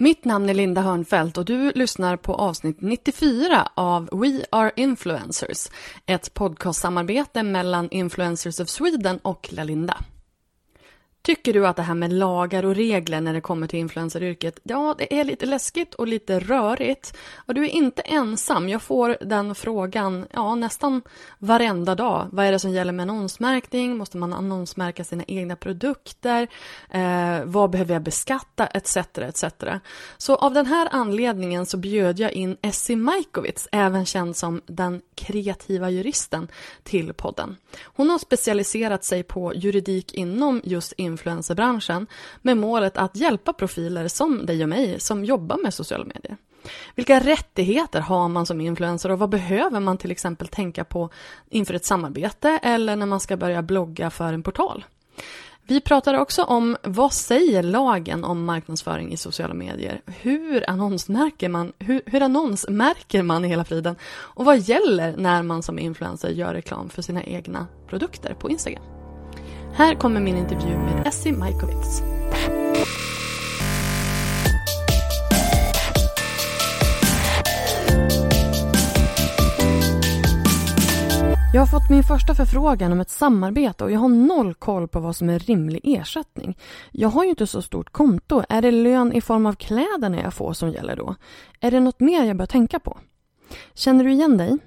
[0.00, 5.68] Mitt namn är Linda Hörnfeldt och du lyssnar på avsnitt 94 av We Are Influencers,
[6.06, 9.96] ett podcastsamarbete mellan Influencers of Sweden och Lalinda.
[11.22, 14.94] Tycker du att det här med lagar och regler när det kommer till influenceryrket, ja,
[14.98, 17.16] det är lite läskigt och lite rörigt.
[17.36, 18.68] Och du är inte ensam.
[18.68, 21.02] Jag får den frågan ja, nästan
[21.38, 22.28] varenda dag.
[22.32, 23.96] Vad är det som gäller med annonsmärkning?
[23.96, 26.48] Måste man annonsmärka sina egna produkter?
[26.90, 28.66] Eh, vad behöver jag beskatta?
[28.66, 28.96] Etc.
[28.96, 29.44] etc.
[30.18, 35.02] Så av den här anledningen så bjöd jag in Essie Majkovic, även känd som den
[35.14, 36.48] kreativa juristen,
[36.82, 37.56] till podden.
[37.84, 42.06] Hon har specialiserat sig på juridik inom just influencerbranschen
[42.42, 46.36] med målet att hjälpa profiler som dig och mig som jobbar med sociala medier.
[46.94, 51.10] Vilka rättigheter har man som influencer och vad behöver man till exempel tänka på
[51.48, 54.84] inför ett samarbete eller när man ska börja blogga för en portal?
[55.70, 60.00] Vi pratar också om vad säger lagen om marknadsföring i sociala medier?
[60.06, 63.96] Hur annonsmärker man, hur, hur annonsmärker man i hela friden?
[64.06, 68.97] Och vad gäller när man som influencer gör reklam för sina egna produkter på Instagram?
[69.78, 72.02] Här kommer min intervju med Essie Majkovic.
[81.54, 85.00] Jag har fått min första förfrågan om ett samarbete och jag har noll koll på
[85.00, 86.58] vad som är rimlig ersättning.
[86.90, 88.42] Jag har ju inte så stort konto.
[88.48, 91.14] Är det lön i form av kläderna jag får som gäller då?
[91.60, 92.98] Är det något mer jag bör tänka på?
[93.74, 94.58] Känner du igen dig?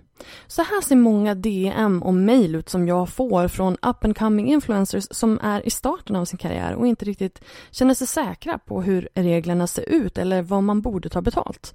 [0.47, 4.51] Så här ser många DM och mejl ut som jag får från up and coming
[4.51, 8.81] influencers som är i starten av sin karriär och inte riktigt känner sig säkra på
[8.81, 11.73] hur reglerna ser ut eller vad man borde ta betalt.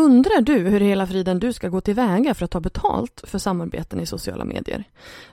[0.00, 4.00] Undrar du hur hela friden du ska gå tillväga för att ta betalt för samarbeten
[4.00, 4.84] i sociala medier?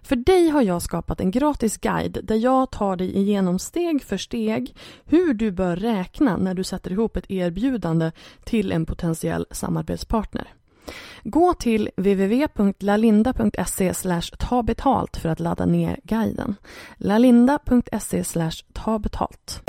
[0.02, 4.18] För dig har jag skapat en gratis guide där jag tar dig igenom steg för
[4.18, 8.12] steg hur du bör räkna när du sätter ihop ett erbjudande
[8.44, 10.54] till en potentiell samarbetspartner.
[11.24, 13.94] Gå till www.lalinda.se
[14.40, 16.56] ta betalt för att ladda ner guiden.
[16.98, 18.24] lalinda.se
[18.74, 19.62] ta betalt.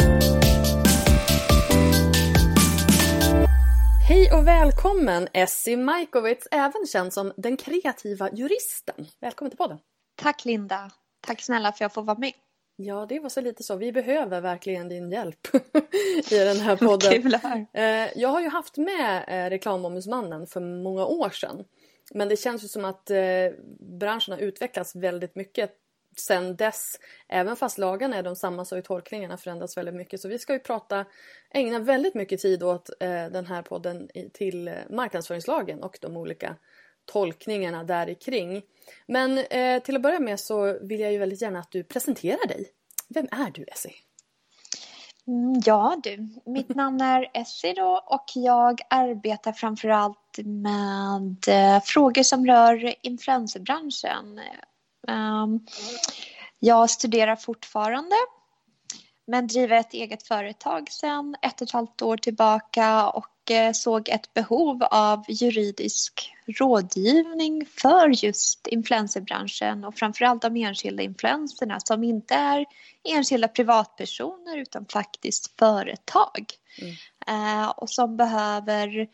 [4.08, 9.06] Hej och välkommen Essie Majkovic, även känd som den kreativa juristen.
[9.20, 9.78] Välkommen till podden.
[10.16, 10.90] Tack Linda.
[11.26, 12.32] Tack snälla för att jag får vara med.
[12.76, 13.76] Ja, det var så lite så.
[13.76, 15.46] Vi behöver verkligen din hjälp
[16.30, 17.22] i den här podden.
[17.22, 17.34] Kul.
[17.72, 21.64] Eh, jag har ju haft med eh, reklamombudsmannen för många år sedan.
[22.14, 23.18] Men det känns ju som att eh,
[23.98, 25.70] branschen har utvecklats väldigt mycket
[26.16, 27.00] sen dess.
[27.28, 30.20] Även fast lagarna är de samma så har tolkningarna förändrats väldigt mycket.
[30.20, 31.04] Så vi ska ju prata,
[31.50, 32.90] ägna väldigt mycket tid åt
[33.30, 36.56] den här podden till marknadsföringslagen och de olika
[37.06, 38.62] tolkningarna där kring.
[39.06, 42.48] Men eh, till att börja med så vill jag ju väldigt gärna att du presenterar
[42.48, 42.68] dig.
[43.08, 43.92] Vem är du Essie?
[45.26, 52.22] Mm, ja du, mitt namn är Essie då och jag arbetar framförallt med eh, frågor
[52.22, 54.40] som rör influencerbranschen.
[55.08, 55.66] Ehm,
[56.58, 58.16] jag studerar fortfarande
[59.26, 64.08] men driver ett eget företag sedan ett och ett halvt år tillbaka och eh, såg
[64.08, 72.34] ett behov av juridisk rådgivning för just influencerbranschen och framförallt de enskilda influenserna som inte
[72.34, 72.66] är
[73.04, 76.44] enskilda privatpersoner utan faktiskt företag.
[76.82, 76.94] Mm.
[77.26, 79.08] Eh, och som behöver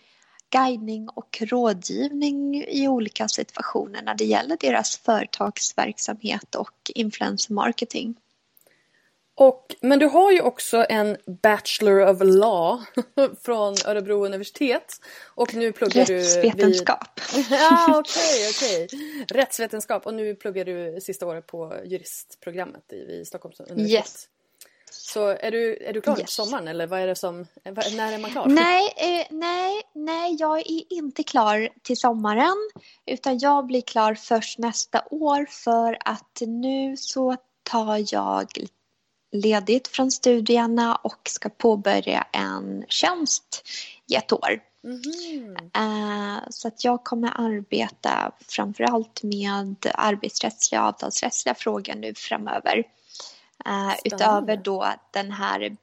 [0.51, 8.15] guidning och rådgivning i olika situationer när det gäller deras företagsverksamhet och influencermarketing.
[9.35, 12.85] Och, men du har ju också en Bachelor of Law
[13.43, 15.01] från Örebro universitet.
[15.25, 16.17] Och nu pluggar du...
[16.17, 17.21] Rättsvetenskap.
[17.35, 17.47] Vid...
[17.51, 18.85] ja, okej, okay, okej.
[18.85, 19.39] Okay.
[19.41, 23.91] Rättsvetenskap och nu pluggar du sista året på juristprogrammet vid Stockholms universitet.
[23.91, 24.29] Yes.
[24.91, 26.31] Så är du, är du klar yes.
[26.31, 28.47] sommaren eller vad är det som, när är man klar?
[28.47, 32.71] Nej, eh, nej, nej, jag är inte klar till sommaren
[33.07, 38.47] utan jag blir klar först nästa år för att nu så tar jag
[39.33, 43.69] ledigt från studierna och ska påbörja en tjänst
[44.07, 44.61] i ett år.
[44.85, 45.57] Mm.
[46.51, 52.85] Så att jag kommer arbeta framförallt med arbetsrättsliga och avtalsrättsliga frågor nu framöver.
[53.69, 55.77] Uh, utöver då den här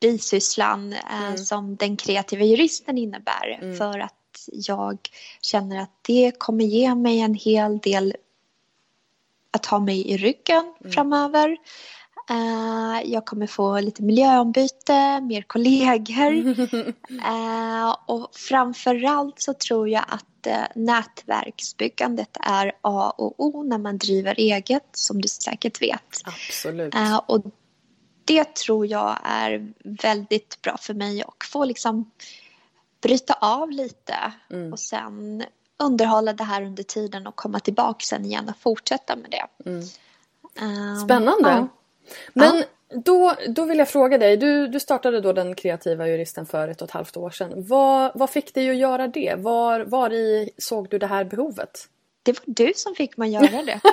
[0.00, 1.38] bisysslan eh, mm.
[1.38, 3.58] som den kreativa juristen innebär.
[3.62, 3.76] Mm.
[3.76, 4.98] För att jag
[5.40, 8.16] känner att det kommer ge mig en hel del
[9.50, 10.92] att ha mig i ryggen mm.
[10.92, 11.56] framöver.
[12.30, 16.32] Uh, jag kommer få lite miljöombyte, mer kollegor.
[17.10, 23.98] uh, och framförallt så tror jag att uh, nätverksbyggandet är A och O när man
[23.98, 26.20] driver eget, som du säkert vet.
[26.24, 26.94] Absolut.
[27.26, 27.42] och
[28.24, 32.10] det tror jag är väldigt bra för mig och få liksom
[33.02, 34.72] bryta av lite mm.
[34.72, 35.44] och sen
[35.82, 39.70] underhålla det här under tiden och komma tillbaka sen igen och fortsätta med det.
[39.70, 39.82] Mm.
[40.60, 41.68] Um, Spännande.
[42.32, 42.64] Men ja.
[42.94, 46.82] Då, då vill jag fråga dig, du, du startade då den kreativa juristen för ett
[46.82, 47.52] och ett halvt år sedan.
[47.56, 49.34] Vad, vad fick dig att göra det?
[49.38, 51.88] Var, var i såg du det här behovet?
[52.22, 53.80] Det var du som fick mig göra det.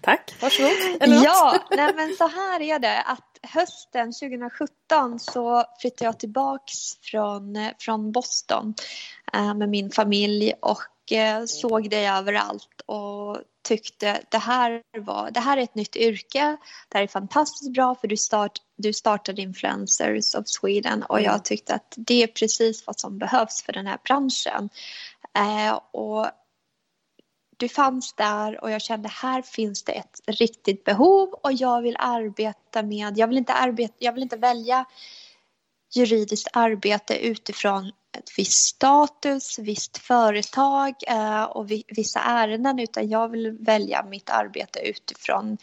[0.00, 0.70] Tack, varsågod.
[1.00, 6.74] Eller ja, nej men så här är det att hösten 2017 så flyttade jag tillbaks
[7.02, 8.74] från, från Boston
[9.32, 15.40] äh, med min familj och äh, såg det överallt och tyckte det här, var, det
[15.40, 16.56] här är ett nytt yrke.
[16.88, 21.32] Det här är fantastiskt bra för du, start, du startade Influencers of Sweden och jag
[21.32, 21.42] mm.
[21.42, 24.70] tyckte att det är precis vad som behövs för den här branschen.
[25.34, 26.26] Eh, och
[27.56, 31.96] du fanns där och jag kände här finns det ett riktigt behov och jag vill
[31.98, 34.84] arbeta med, jag vill inte, arbeta, jag vill inte välja
[35.94, 43.56] juridiskt arbete utifrån ett visst status, visst företag eh, och vissa ärenden utan jag vill
[43.60, 45.58] välja mitt arbete utifrån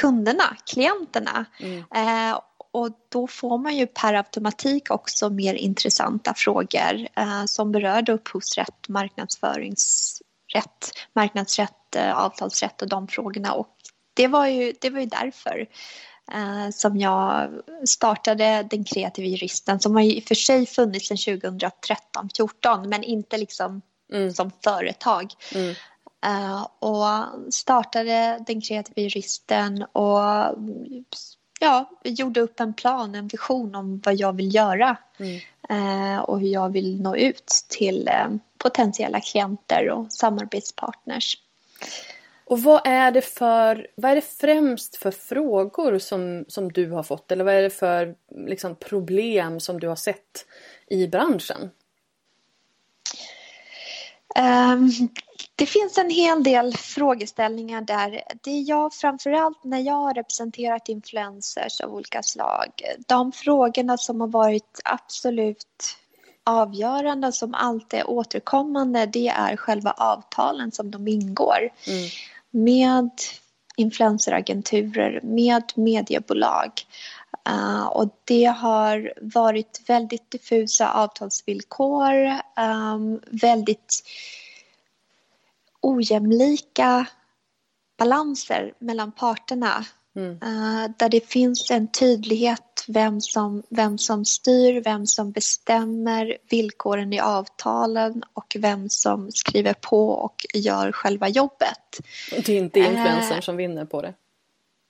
[0.00, 1.44] kunderna, klienterna.
[1.60, 1.84] Mm.
[1.94, 2.40] Eh,
[2.70, 8.88] och då får man ju per automatik också mer intressanta frågor eh, som berör upphovsrätt,
[8.88, 13.52] marknadsföringsrätt, marknadsrätt, avtalsrätt och de frågorna.
[13.52, 13.76] Och
[14.14, 15.66] det var ju, det var ju därför
[16.32, 17.50] eh, som jag
[17.84, 23.36] startade Den kreativa juristen som har i och för sig funnits sedan 2013-14 men inte
[23.36, 23.82] liksom
[24.12, 24.32] mm.
[24.32, 25.32] som företag.
[25.54, 25.74] Mm.
[26.26, 27.04] Uh, och
[27.54, 30.20] startade Den kreativa juristen och
[31.60, 35.40] ja, gjorde upp en plan, en vision om vad jag vill göra mm.
[35.70, 41.38] uh, och hur jag vill nå ut till uh, potentiella klienter och samarbetspartners.
[42.48, 47.02] Och vad är det för, vad är det främst för frågor som, som du har
[47.02, 48.14] fått eller vad är det för
[48.46, 50.46] liksom, problem som du har sett
[50.86, 51.70] i branschen?
[54.38, 54.90] Um,
[55.56, 58.22] det finns en hel del frågeställningar där.
[58.42, 62.68] Det jag framförallt när jag har representerat influencers av olika slag.
[63.06, 65.96] De frågorna som har varit absolut
[66.44, 71.70] avgörande som alltid är återkommande det är själva avtalen som de ingår.
[71.86, 72.08] Mm
[72.50, 73.10] med
[73.76, 76.70] influenceragenturer, med mediebolag.
[77.48, 82.14] Uh, och det har varit väldigt diffusa avtalsvillkor,
[82.56, 84.02] um, väldigt
[85.80, 87.06] ojämlika
[87.98, 89.84] balanser mellan parterna.
[90.16, 90.30] Mm.
[90.30, 97.12] Uh, där det finns en tydlighet vem som, vem som styr, vem som bestämmer villkoren
[97.12, 102.00] i avtalen och vem som skriver på och gör själva jobbet.
[102.30, 104.14] Det är inte influencern uh, som vinner på det?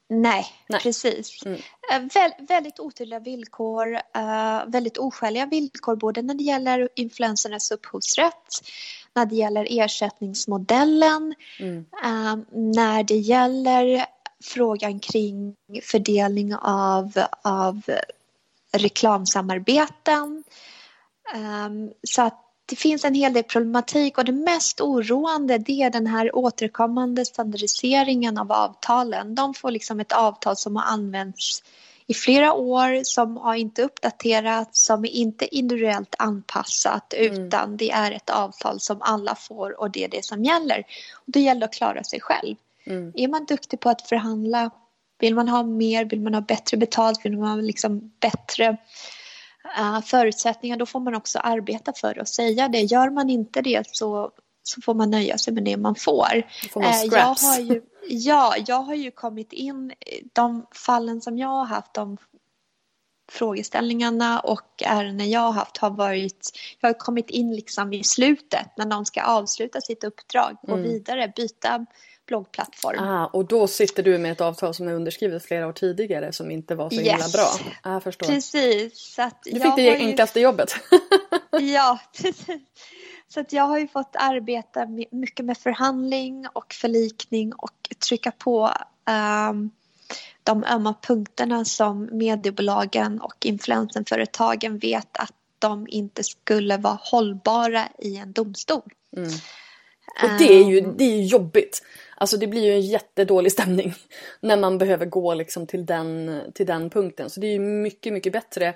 [0.08, 0.80] Nej, nej.
[0.80, 1.42] precis.
[1.46, 1.54] Mm.
[1.56, 8.60] Uh, vä väldigt otydliga villkor, uh, väldigt oskäliga villkor både när det gäller influencernas upphovsrätt,
[9.14, 11.86] när det gäller ersättningsmodellen, mm.
[12.52, 14.06] när det gäller
[14.44, 17.82] frågan kring fördelning av, av
[18.72, 20.44] reklamsamarbeten.
[21.34, 25.90] Um, så att det finns en hel del problematik och det mest oroande det är
[25.90, 29.34] den här återkommande standardiseringen av avtalen.
[29.34, 31.62] De får liksom ett avtal som har använts
[32.06, 37.46] i flera år, som har inte uppdaterats, som är inte individuellt anpassat mm.
[37.46, 40.78] utan det är ett avtal som alla får och det är det som gäller.
[41.14, 42.56] Och det gäller att klara sig själv.
[42.88, 43.12] Mm.
[43.14, 44.70] Är man duktig på att förhandla,
[45.18, 48.76] vill man ha mer, vill man ha bättre betalt, vill man ha liksom bättre
[49.78, 52.80] uh, förutsättningar, då får man också arbeta för att säga det.
[52.80, 54.30] Gör man inte det så,
[54.62, 56.42] så får man nöja sig med det man får.
[56.70, 59.92] får man uh, jag har ju, ja, jag har ju kommit in,
[60.32, 62.16] de fallen som jag har haft, de
[63.28, 68.66] frågeställningarna och ärenden jag har haft har varit, jag har kommit in liksom i slutet
[68.76, 70.84] när de ska avsluta sitt uppdrag, gå mm.
[70.84, 71.86] vidare, byta
[72.26, 72.98] bloggplattform.
[72.98, 76.50] Ah, och då sitter du med ett avtal som är underskrivet flera år tidigare som
[76.50, 77.08] inte var så yes.
[77.08, 77.48] himla bra.
[77.82, 78.26] Ah, förstår.
[78.26, 78.98] Precis.
[78.98, 80.42] Så att du fick det enklaste ju...
[80.44, 80.74] jobbet.
[81.60, 82.62] ja, precis.
[83.28, 88.72] Så att jag har ju fått arbeta mycket med förhandling och förlikning och trycka på
[89.50, 89.70] um,
[90.42, 98.16] de ömma punkterna som mediebolagen och influencerföretagen vet att de inte skulle vara hållbara i
[98.16, 98.92] en domstol.
[99.16, 99.30] Mm.
[100.22, 101.82] Och det är, ju, det är jobbigt.
[102.16, 103.94] Alltså det blir ju en jättedålig stämning
[104.40, 107.30] när man behöver gå liksom till, den, till den punkten.
[107.30, 108.66] Så det är ju mycket, mycket bättre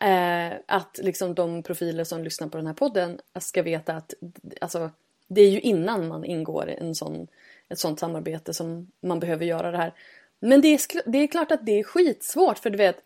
[0.00, 4.14] eh, att liksom de profiler som lyssnar på den här podden ska veta att
[4.60, 4.90] alltså,
[5.28, 7.26] det är ju innan man ingår en sån,
[7.68, 9.94] ett sånt samarbete som man behöver göra det här.
[10.40, 12.96] Men det är, det är klart att det är skitsvårt för du vet,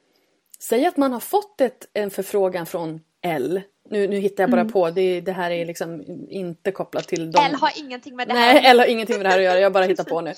[0.58, 3.62] säg att man har fått ett, en förfrågan från L.
[3.90, 4.72] Nu, nu hittar jag bara mm.
[4.72, 7.44] på, det, det här är liksom inte kopplat till dem.
[7.46, 9.60] L har ingenting med det här Nej, L har ingenting med det här att göra,
[9.60, 10.30] jag bara hittar på nu.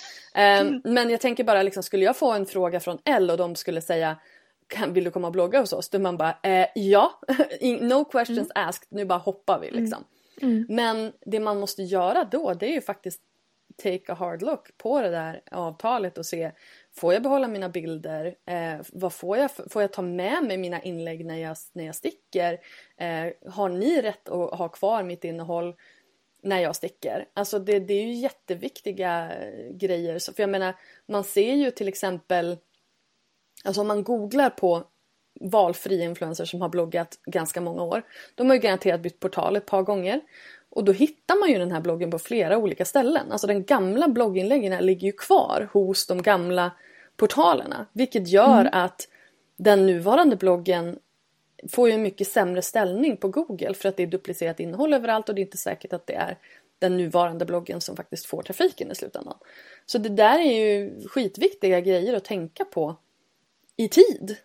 [0.63, 3.57] Um, men jag tänker bara, liksom, skulle jag få en fråga från L och de
[3.57, 4.17] skulle säga
[4.67, 5.89] kan, vill du komma och blogga hos oss?
[5.89, 7.21] Då man bara, eh, ja,
[7.81, 8.69] no questions mm.
[8.69, 10.05] asked, nu bara hoppar vi liksom.
[10.41, 10.55] Mm.
[10.55, 10.67] mm.
[10.69, 13.21] Men det man måste göra då det är ju faktiskt
[13.83, 16.53] take a hard look på det där avtalet och se
[16.97, 18.35] Får jag behålla mina bilder?
[18.47, 21.95] Eh, vad får, jag, får jag ta med mig mina inlägg när jag, när jag
[21.95, 22.53] sticker?
[22.97, 25.75] Eh, har ni rätt att ha kvar mitt innehåll
[26.43, 27.29] när jag sticker?
[27.35, 30.33] Alltså det, det är ju jätteviktiga eh, grejer.
[30.33, 30.75] För jag menar,
[31.09, 32.57] man ser ju till exempel
[33.65, 34.85] Alltså om man googlar på
[35.41, 38.03] valfri influencers som har bloggat ganska många år.
[38.35, 40.21] De har ju garanterat bytt portal ett par gånger.
[40.75, 43.33] Och då hittar man ju den här bloggen på flera olika ställen.
[43.33, 46.71] Alltså den gamla blogginläggen ligger ju kvar hos de gamla
[47.17, 47.87] portalerna.
[47.93, 48.73] Vilket gör mm.
[48.73, 49.09] att
[49.57, 50.99] den nuvarande bloggen
[51.73, 55.29] får ju en mycket sämre ställning på Google för att det är duplicerat innehåll överallt
[55.29, 56.39] och det är inte säkert att det är
[56.79, 59.37] den nuvarande bloggen som faktiskt får trafiken i slutändan.
[59.87, 62.97] Så det där är ju skitviktiga grejer att tänka på
[63.77, 64.37] i tid.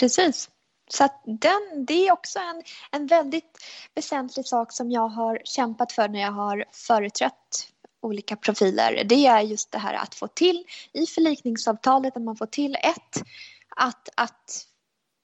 [0.00, 0.50] Precis.
[0.88, 3.58] Så att den, det är också en, en väldigt
[3.94, 9.02] väsentlig sak som jag har kämpat för när jag har företrätt olika profiler.
[9.04, 13.22] Det är just det här att få till i förlikningsavtalet, att man får till ett,
[13.76, 14.66] att, att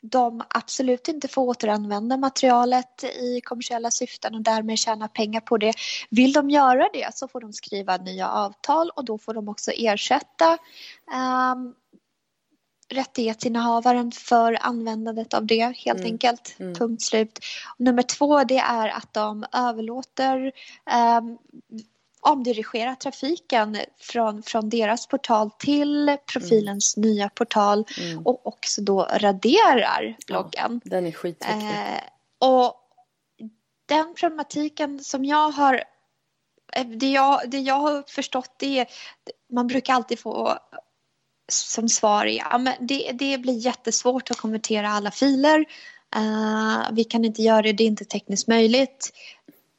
[0.02, 5.72] de absolut inte får återanvända materialet i kommersiella syften och därmed tjäna pengar på det.
[6.10, 9.70] Vill de göra det så får de skriva nya avtal och då får de också
[9.70, 10.58] ersätta
[11.52, 11.74] um,
[12.92, 16.12] rättighetsinnehavaren för användandet av det helt mm.
[16.12, 16.56] enkelt.
[16.58, 16.74] Mm.
[16.74, 17.38] Punkt slut.
[17.76, 20.52] nummer två det är att de överlåter
[21.18, 21.38] um,
[22.20, 27.10] omdirigera trafiken från, från deras portal till profilens mm.
[27.10, 28.26] nya portal mm.
[28.26, 30.80] och också då raderar bloggen.
[30.84, 31.68] Ja, den är skitviktig.
[31.68, 32.74] Eh, och
[33.86, 35.84] den problematiken som jag har
[36.72, 38.86] eh, det jag, det jag har förstått är
[39.52, 40.58] man brukar alltid få
[41.52, 45.64] som svar är ja, men det, det blir jättesvårt att konvertera alla filer.
[46.16, 49.12] Uh, vi kan inte göra det, det är inte tekniskt möjligt.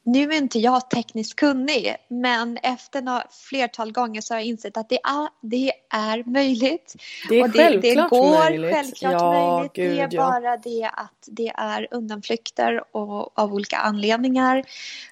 [0.06, 4.76] Nu är inte jag tekniskt kunnig men efter några flertal gånger så har jag insett
[4.76, 6.94] att det är, det är möjligt.
[7.28, 8.74] Det är och det, självklart det går möjligt.
[8.74, 9.72] självklart ja, möjligt.
[9.72, 10.30] Gud, det är ja.
[10.30, 14.64] bara det att det är undanflykter och, av olika anledningar.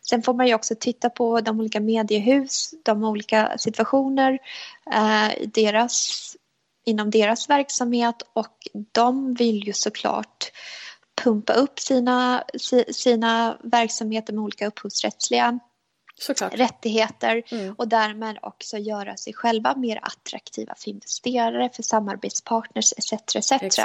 [0.02, 4.38] Sen får man ju också titta på de olika mediehus, de olika situationer,
[4.92, 6.37] eh, deras
[6.85, 10.53] inom deras verksamhet och de vill ju såklart
[11.23, 12.45] pumpa upp sina,
[12.91, 15.59] sina verksamheter med olika upphovsrättsliga
[16.19, 16.55] Såklart.
[16.55, 17.75] rättigheter mm.
[17.79, 23.12] och därmed också göra sig själva mer attraktiva för investerare, för samarbetspartners etc.
[23.62, 23.79] etc.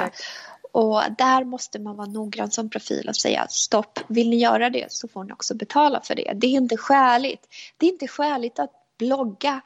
[0.72, 4.92] Och där måste man vara noggrann som profil och säga stopp, vill ni göra det
[4.92, 6.32] så får ni också betala för det.
[6.36, 7.46] Det är inte skäligt.
[7.76, 9.60] Det är inte skäligt att blogga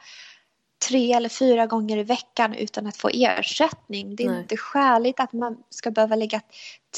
[0.89, 4.15] tre eller fyra gånger i veckan utan att få ersättning.
[4.15, 4.39] Det är Nej.
[4.39, 6.41] inte skäligt att man ska behöva lägga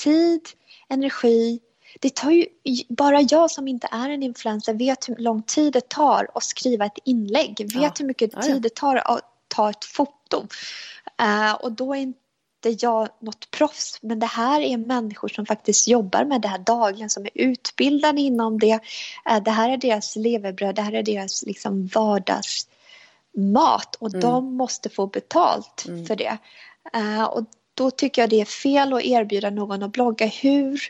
[0.03, 0.41] tid,
[0.89, 1.59] energi.
[1.99, 2.45] Det tar ju,
[2.89, 6.85] bara jag som inte är en influencer vet hur lång tid det tar att skriva
[6.85, 7.55] ett inlägg.
[7.59, 7.91] Vet ja.
[7.99, 10.47] hur mycket tid det tar att ta ett foto.
[11.21, 12.19] Uh, och då är inte
[12.79, 17.09] jag något proffs, men det här är människor som faktiskt jobbar med det här dagligen,
[17.09, 18.79] som är utbildade inom det.
[19.29, 22.67] Uh, det här är deras levebröd, det här är deras liksom vardags
[23.35, 24.21] mat och mm.
[24.21, 26.05] de måste få betalt mm.
[26.05, 26.37] för det.
[26.97, 30.81] Uh, och då tycker jag det är fel att erbjuda någon att blogga hur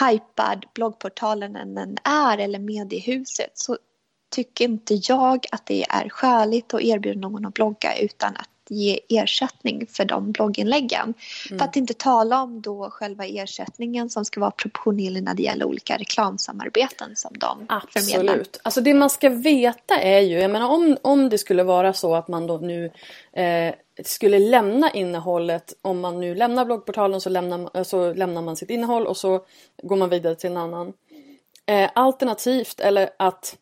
[0.00, 3.78] hypad bloggportalen än är eller mediehuset så
[4.30, 9.00] tycker inte jag att det är skäligt att erbjuda någon att blogga utan att ge
[9.08, 11.14] ersättning för de blogginläggen.
[11.50, 11.58] Mm.
[11.58, 15.64] För att inte tala om då själva ersättningen som ska vara proportionerlig när det gäller
[15.64, 18.10] olika reklamsamarbeten som de Absolut.
[18.10, 18.44] förmedlar.
[18.62, 22.14] Alltså det man ska veta är ju, jag menar om, om det skulle vara så
[22.14, 22.90] att man då nu
[23.32, 23.74] eh,
[24.04, 29.06] skulle lämna innehållet, om man nu lämnar bloggportalen så lämnar, så lämnar man sitt innehåll
[29.06, 29.44] och så
[29.82, 30.92] går man vidare till en annan.
[31.66, 33.56] Eh, alternativt eller att,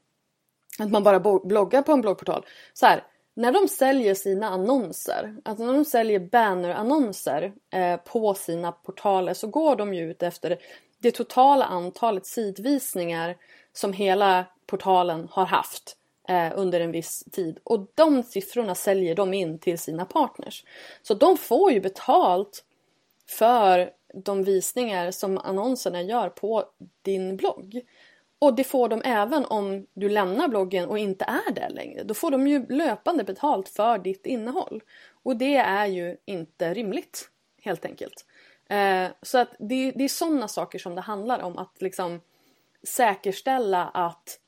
[0.79, 2.47] att man bara bloggar på en bloggportal.
[2.73, 3.05] Så här,
[3.38, 9.47] när de säljer sina annonser, alltså när de säljer bannerannonser eh, på sina portaler så
[9.47, 10.59] går de ju ut efter
[10.99, 13.37] det totala antalet sidvisningar
[13.73, 15.97] som hela portalen har haft
[16.28, 17.59] eh, under en viss tid.
[17.64, 20.64] Och de siffrorna säljer de in till sina partners.
[21.02, 22.64] Så de får ju betalt
[23.28, 26.64] för de visningar som annonserna gör på
[27.02, 27.80] din blogg.
[28.38, 32.02] Och det får de även om du lämnar bloggen och inte är där längre.
[32.02, 34.83] Då får de ju löpande betalt för ditt innehåll.
[35.23, 37.30] Och det är ju inte rimligt,
[37.62, 38.26] helt enkelt.
[38.71, 41.59] Eh, så att det, det är sådana saker som det handlar om.
[41.59, 42.21] Att liksom
[42.83, 44.40] säkerställa att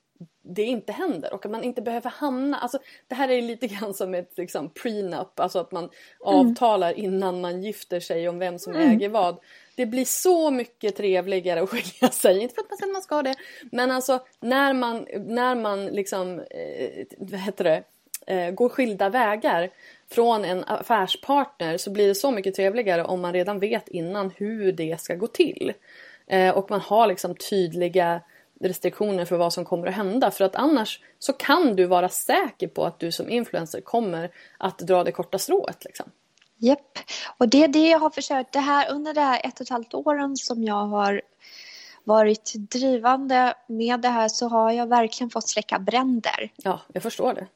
[0.43, 2.57] det inte händer och att man inte behöver hamna...
[2.59, 2.79] Alltså,
[3.09, 5.93] det här är lite grann som ett liksom, prenup, alltså att man mm.
[6.21, 8.91] avtalar innan man gifter sig om vem som mm.
[8.91, 9.39] äger vad.
[9.81, 13.03] Det blir så mycket trevligare att skilja sig, inte för att man säger att man
[13.03, 13.35] ska det,
[13.73, 17.83] men alltså när man, när man liksom, eh, vad heter det,
[18.27, 19.71] eh, går skilda vägar
[20.11, 24.73] från en affärspartner så blir det så mycket trevligare om man redan vet innan hur
[24.73, 25.73] det ska gå till.
[26.27, 28.21] Eh, och man har liksom tydliga
[28.61, 30.31] restriktioner för vad som kommer att hända.
[30.31, 34.79] För att annars så kan du vara säker på att du som influencer kommer att
[34.79, 35.85] dra det korta strået.
[35.85, 36.11] Liksom.
[36.61, 36.99] Japp,
[37.39, 38.53] och det är det jag har försökt.
[38.53, 41.23] Det här, under de här ett och ett halvt åren som jag har
[42.05, 46.53] varit drivande med det här så har jag verkligen fått släcka bränder.
[46.57, 47.47] Ja, jag förstår det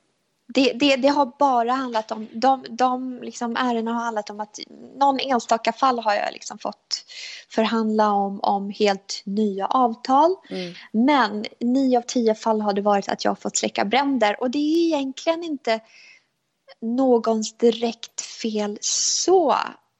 [0.47, 4.59] det, det, det, har bara handlat om, de, de liksom ärendena har handlat om att
[4.99, 7.05] någon enstaka fall har jag liksom fått
[7.49, 10.37] förhandla om, om helt nya avtal.
[10.51, 10.75] Mm.
[10.93, 14.51] Men nio av tio fall har det varit att jag har fått släcka bränder och
[14.51, 15.81] det är egentligen inte
[16.85, 19.51] någons direkt fel så.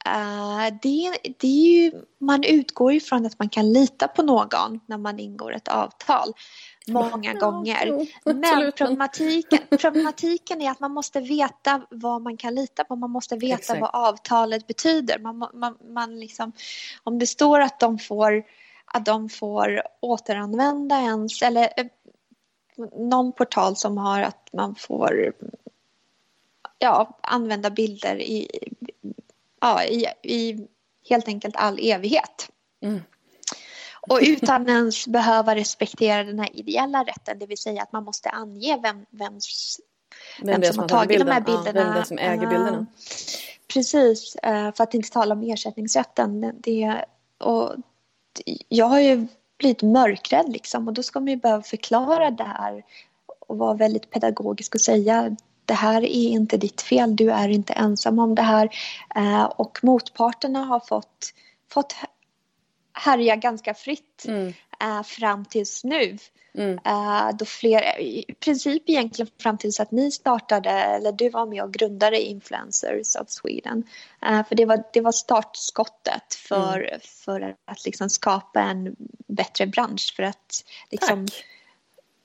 [0.07, 4.79] Uh, det, det är ju, man utgår ju från att man kan lita på någon
[4.85, 6.33] när man ingår ett avtal
[6.87, 8.07] många ja, gånger.
[8.23, 12.95] Men problematiken, problematiken är att man måste veta vad man kan lita på.
[12.95, 13.81] Man måste veta Exakt.
[13.81, 15.19] vad avtalet betyder.
[15.19, 16.51] Man, man, man liksom,
[17.03, 18.43] om det står att de får
[18.85, 21.85] att de får återanvända ens eller eh,
[22.93, 25.33] någon portal som har att man får
[26.79, 28.47] ja, använda bilder i,
[29.61, 30.67] ja, i, i
[31.09, 32.49] helt enkelt all evighet.
[32.81, 33.01] Mm.
[34.07, 38.29] Och utan ens behöva respektera den här ideella rätten, det vill säga att man måste
[38.29, 39.79] ange vem, vems,
[40.41, 41.27] vem, vem som har tagit bilden.
[41.27, 41.79] de här bilderna.
[41.79, 42.85] Ja, vem det som äger bilderna.
[43.73, 46.51] Precis, eh, för att inte tala om ersättningsrätten.
[46.59, 47.05] Det,
[47.37, 47.75] och
[48.69, 52.83] jag har ju blivit mörkrädd liksom och då ska man ju behöva förklara det här
[53.39, 57.73] och vara väldigt pedagogisk och säga det här är inte ditt fel, du är inte
[57.73, 58.69] ensam om det här.
[59.15, 61.33] Eh, och motparterna har fått,
[61.71, 61.95] fått
[62.93, 64.53] härja ganska fritt mm.
[64.81, 66.17] äh, fram tills nu.
[66.57, 66.79] Mm.
[66.85, 71.63] Äh, då fler, I princip egentligen fram tills att ni startade, eller du var med
[71.63, 73.83] och grundade Influencers of Sweden.
[74.21, 76.99] För det var, det var startskottet för, mm.
[77.03, 78.95] för att liksom skapa en
[79.27, 80.13] bättre bransch.
[80.15, 81.45] För att liksom, Tack.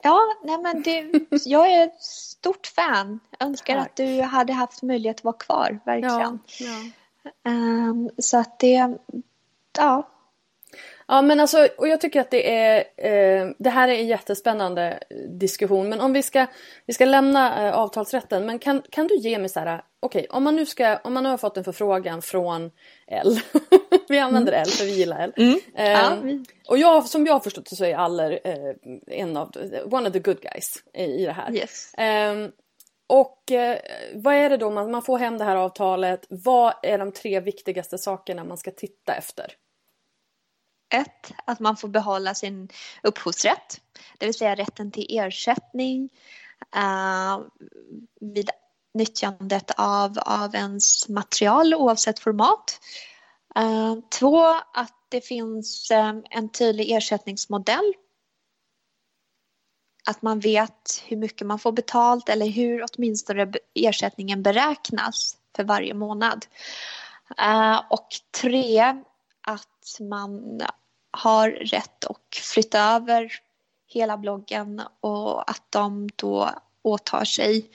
[0.02, 1.12] Ja, nej men det,
[1.44, 3.20] jag är ett stort fan.
[3.40, 3.86] Önskar Tack.
[3.86, 6.38] att du hade haft möjlighet att vara kvar, verkligen.
[6.58, 6.66] Ja,
[7.42, 7.50] ja.
[7.50, 8.96] Um, så att det,
[9.78, 10.08] ja,
[11.10, 14.98] Ja men alltså, och jag tycker att det är, eh, det här är en jättespännande
[15.28, 15.88] diskussion.
[15.88, 16.46] Men om vi ska,
[16.86, 20.36] vi ska lämna eh, avtalsrätten, men kan, kan du ge mig så här, okej okay,
[20.36, 22.70] om man nu ska, om man nu har fått en förfrågan från
[23.06, 23.40] L,
[24.08, 24.62] vi använder mm.
[24.62, 25.32] L för vi gillar L.
[25.36, 25.60] Mm.
[25.74, 26.16] Eh, ja.
[26.68, 28.74] Och jag, som jag har förstått det så är Aller eh,
[29.06, 29.52] en av,
[29.90, 31.54] one of the good guys i, i det här.
[31.54, 31.92] Yes.
[31.98, 32.50] Ehm,
[33.06, 33.78] och eh,
[34.14, 37.40] vad är det då man, man får hem det här avtalet, vad är de tre
[37.40, 39.52] viktigaste sakerna man ska titta efter?
[40.90, 42.68] Ett, att man får behålla sin
[43.02, 43.80] upphovsrätt,
[44.18, 46.10] det vill säga rätten till ersättning
[46.76, 47.40] uh,
[48.20, 48.50] vid
[48.94, 52.80] nyttjandet av, av ens material oavsett format.
[53.58, 57.94] Uh, två, att det finns um, en tydlig ersättningsmodell.
[60.06, 65.94] Att man vet hur mycket man får betalt eller hur åtminstone ersättningen beräknas för varje
[65.94, 66.46] månad.
[67.40, 68.08] Uh, och
[68.40, 69.02] tre,
[69.40, 70.60] att man
[71.10, 73.32] har rätt att flytta över
[73.86, 76.50] hela bloggen och att de då
[76.82, 77.70] åtar sig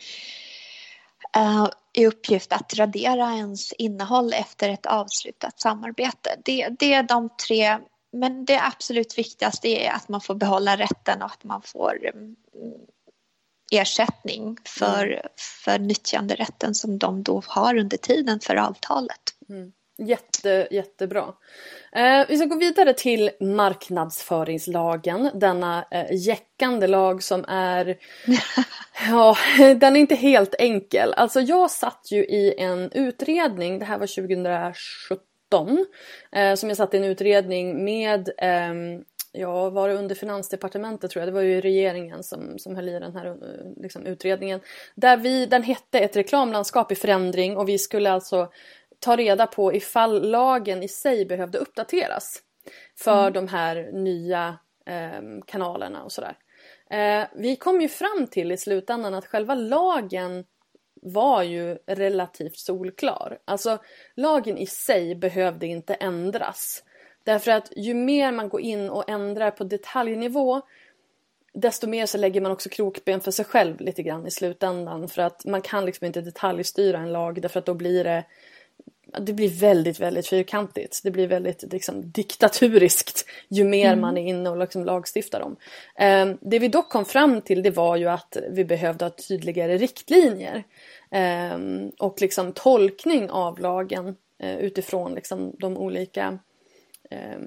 [1.37, 6.29] uh, i uppgift att radera ens innehåll efter ett avslutat samarbete.
[6.45, 7.79] Det, det är de tre,
[8.11, 12.35] men det absolut viktigaste är att man får behålla rätten och att man får um,
[13.71, 15.25] ersättning för, mm.
[15.63, 19.21] för nyttjanderätten som de då har under tiden för avtalet.
[19.49, 19.71] Mm.
[19.97, 21.33] Jätte, jättebra.
[21.91, 27.97] Eh, vi ska gå vidare till marknadsföringslagen, denna eh, jäckande lag som är...
[29.09, 31.13] ja, den är inte helt enkel.
[31.13, 35.85] Alltså jag satt ju i en utredning, det här var 2017,
[36.31, 39.03] eh, som jag satt i en utredning med ehm,
[39.35, 42.99] ja, var det under finansdepartementet tror jag, det var ju regeringen som, som höll i
[42.99, 44.59] den här eh, liksom, utredningen.
[44.95, 48.51] Där vi, den hette ett reklamlandskap i förändring och vi skulle alltså
[49.05, 52.41] ta reda på ifall lagen i sig behövde uppdateras
[52.99, 53.33] för mm.
[53.33, 56.37] de här nya eh, kanalerna och sådär.
[56.89, 60.45] Eh, vi kom ju fram till i slutändan att själva lagen
[61.01, 63.39] var ju relativt solklar.
[63.45, 63.77] Alltså
[64.15, 66.83] lagen i sig behövde inte ändras.
[67.23, 70.61] Därför att ju mer man går in och ändrar på detaljnivå
[71.53, 75.07] desto mer så lägger man också krokben för sig själv lite grann i slutändan.
[75.07, 78.25] För att man kan liksom inte detaljstyra en lag därför att då blir det
[79.19, 80.99] det blir väldigt, väldigt fyrkantigt.
[81.03, 84.01] Det blir väldigt liksom, diktaturiskt ju mer mm.
[84.01, 85.55] man är inne och liksom, lagstiftar om.
[85.95, 89.77] Eh, det vi dock kom fram till det var ju att vi behövde ha tydligare
[89.77, 90.63] riktlinjer
[91.11, 91.57] eh,
[91.99, 96.39] och liksom, tolkning av lagen eh, utifrån liksom, de olika
[97.11, 97.39] eh,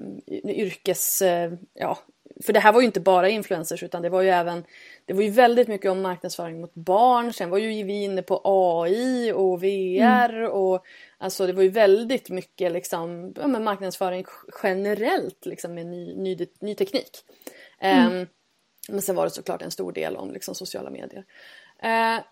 [0.43, 1.21] yrkes...
[1.21, 1.97] Eh, ja,
[2.43, 4.63] för det här var ju inte bara influencers utan det var ju även
[5.05, 7.33] det var ju väldigt mycket om marknadsföring mot barn.
[7.33, 10.51] Sen var ju vi inne på AI och VR mm.
[10.51, 10.85] och
[11.17, 14.25] alltså det var ju väldigt mycket liksom ja, men marknadsföring
[14.63, 17.17] generellt liksom med ny, ny, ny teknik.
[17.79, 18.17] Mm.
[18.17, 18.27] Um,
[18.89, 21.25] men sen var det såklart en stor del om liksom sociala medier.
[21.83, 22.23] Uh,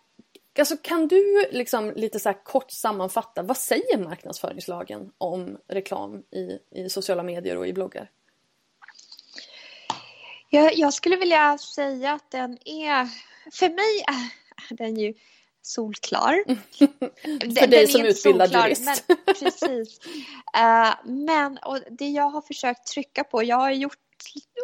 [0.60, 6.90] Alltså kan du liksom lite så kort sammanfatta, vad säger marknadsföringslagen om reklam i, i
[6.90, 8.10] sociala medier och i bloggar?
[10.50, 13.08] Jag, jag skulle vilja säga att den är,
[13.52, 15.14] för mig är den ju
[15.62, 16.44] solklar.
[17.60, 19.04] för dig som utbildad jurist.
[19.08, 20.00] Men, precis.
[20.58, 23.98] Uh, men och det jag har försökt trycka på, jag har gjort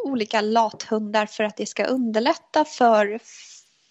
[0.06, 3.20] olika lathundar för att det ska underlätta för,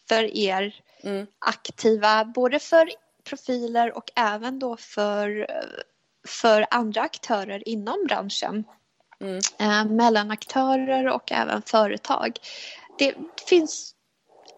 [0.09, 1.27] för er mm.
[1.39, 2.91] aktiva, både för
[3.25, 5.47] profiler och även då för,
[6.29, 8.65] för andra aktörer inom branschen.
[9.23, 9.41] Mm.
[9.59, 12.39] Eh, mellan aktörer och även företag.
[12.99, 13.15] Det
[13.49, 13.95] finns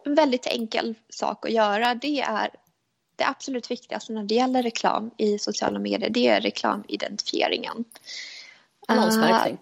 [0.05, 1.95] en väldigt enkel sak att göra.
[1.95, 2.51] Det är
[3.17, 6.11] det absolut viktigaste när det gäller reklam i sociala medier.
[6.11, 7.85] Det är reklamidentifieringen.
[8.89, 9.55] Annonsmärkning.
[9.55, 9.61] Uh,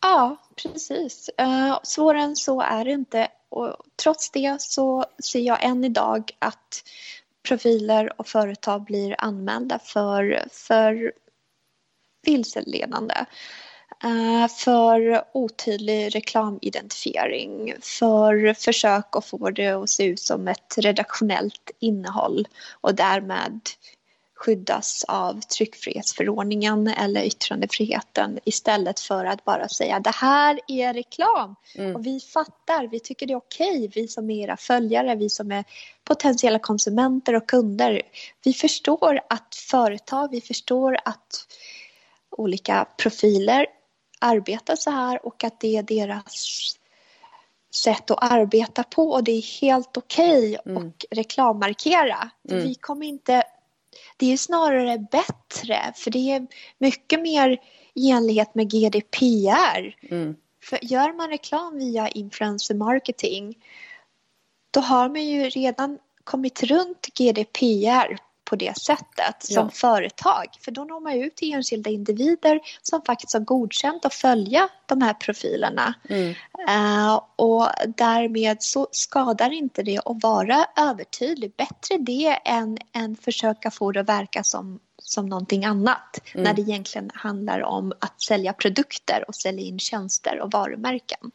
[0.00, 1.30] ja, precis.
[1.40, 3.28] Uh, svårare än så är det inte.
[3.48, 6.84] Och trots det så ser jag än idag att
[7.42, 11.12] profiler och företag blir anmälda för, för
[12.22, 13.14] vilseledande.
[14.04, 21.70] Uh, för otydlig reklamidentifiering, för försök att få det att se ut som ett redaktionellt
[21.78, 22.48] innehåll
[22.80, 23.60] och därmed
[24.40, 31.96] skyddas av tryckfrihetsförordningen eller yttrandefriheten istället för att bara säga det här är reklam mm.
[31.96, 35.52] och vi fattar, vi tycker det är okej, vi som är era följare, vi som
[35.52, 35.64] är
[36.04, 38.02] potentiella konsumenter och kunder.
[38.44, 41.46] Vi förstår att företag, vi förstår att
[42.30, 43.66] olika profiler
[44.20, 46.76] arbetar så här och att det är deras
[47.74, 50.88] sätt att arbeta på och det är helt okej okay mm.
[50.88, 52.30] att reklammarkera.
[52.50, 52.62] Mm.
[52.64, 53.44] Vi kommer inte
[54.16, 56.46] det är snarare bättre för det är
[56.78, 57.58] mycket mer
[57.94, 59.96] i enlighet med GDPR.
[60.10, 60.36] Mm.
[60.62, 63.58] För gör man reklam via influencer marketing
[64.70, 69.70] då har man ju redan kommit runt GDPR på det sättet som ja.
[69.70, 70.46] företag.
[70.60, 75.02] För då når man ut till enskilda individer som faktiskt har godkänt att följa de
[75.02, 75.94] här profilerna.
[76.08, 76.28] Mm.
[76.68, 81.52] Uh, och därmed så skadar inte det att vara övertydlig.
[81.56, 86.44] Bättre det än, än försöka få det att verka som som någonting annat mm.
[86.44, 91.30] när det egentligen handlar om att sälja produkter och sälja in tjänster och varumärken.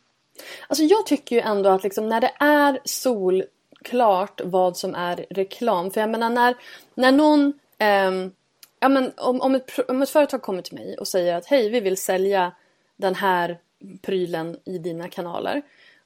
[0.68, 3.44] Alltså jag tycker ju ändå att liksom när det är sol
[3.86, 5.92] klart vad som är reklam.
[5.92, 6.56] För jag menar när,
[6.94, 8.32] när någon eh,
[8.80, 11.70] ja, men om, om, ett, om ett företag kommer till mig och säger att hej
[11.70, 12.52] vi vill sälja
[12.96, 13.60] den här
[14.02, 15.62] prylen i dina kanaler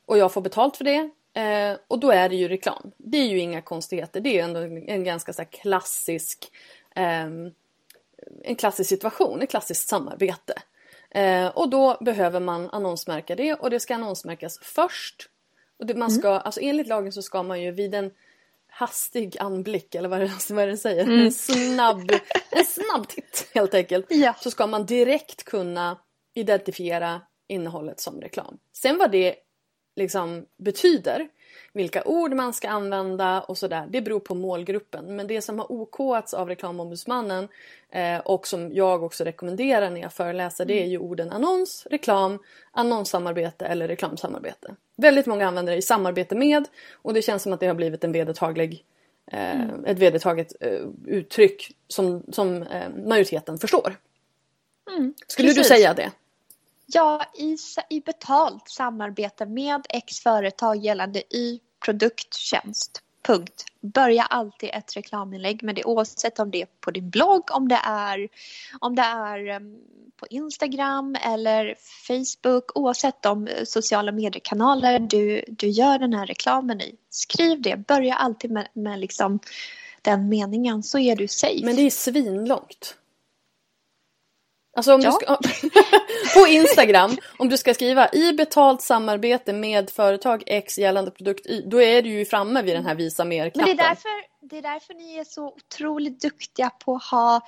[0.06, 1.10] och jag får betalt för det
[1.42, 2.92] eh, och då är det ju reklam.
[2.98, 4.22] Det är ju inga konstigheter.
[4.22, 6.52] Det är ändå en ganska så klassisk
[6.96, 7.28] eh,
[8.44, 10.54] en klassisk situation, ett klassiskt samarbete.
[11.10, 15.30] Eh, och då behöver man annonsmärka det och det ska annonsmärkas först
[15.80, 16.20] och det, man mm.
[16.20, 16.42] ska, mm.
[16.46, 18.12] alltså enligt lagen så ska man ju vid en
[18.68, 21.04] hastig anblick eller vad är det, vad är det säger?
[21.04, 21.20] Mm.
[21.20, 22.12] En, snabb,
[22.50, 24.06] en snabb titt helt enkelt.
[24.10, 24.36] Ja.
[24.39, 25.98] Så ska man direkt kunna
[26.34, 28.58] identifiera innehållet som reklam.
[28.74, 29.36] Sen vad det
[29.96, 31.30] liksom betyder.
[31.74, 33.88] Vilka ord man ska använda och sådär.
[33.89, 35.15] Det beror på målgruppen.
[35.15, 37.48] Men det som har OKats av reklamombudsmannen
[37.89, 42.39] eh, och som jag också rekommenderar när jag föreläser det är ju orden annons, reklam,
[42.72, 44.76] annonssamarbete eller reklamsamarbete.
[44.95, 48.04] Väldigt många använder det i samarbete med och det känns som att det har blivit
[48.04, 48.86] en vedertaglig
[49.32, 49.86] eh, mm.
[49.86, 53.95] ett vedertaget eh, uttryck som, som eh, majoriteten förstår.
[54.98, 55.63] Mm, Skulle precis.
[55.63, 56.12] du säga det?
[56.91, 57.58] Ja, i,
[57.89, 63.02] i betalt samarbete med X företag gällande Y produkt, tjänst.
[63.21, 63.65] Punkt.
[63.82, 67.80] Börja alltid ett reklaminlägg med det oavsett om det är på din blogg, om det
[67.84, 68.28] är,
[68.80, 69.78] om det är um,
[70.15, 71.75] på Instagram eller
[72.08, 76.95] Facebook, oavsett de eh, sociala mediekanaler du, du gör den här reklamen i.
[77.10, 79.39] Skriv det, börja alltid med, med liksom
[80.02, 81.65] den meningen så är du safe.
[81.65, 82.95] Men det är svinlångt.
[84.73, 85.19] Alltså om ja.
[85.19, 85.38] du ska,
[86.39, 91.62] på Instagram, om du ska skriva i betalt samarbete med företag X gällande produkt Y,
[91.65, 93.67] då är du ju framme vid den här visa mer-knappen.
[93.67, 94.10] Men det är, därför,
[94.41, 97.41] det är därför ni är så otroligt duktiga på att ha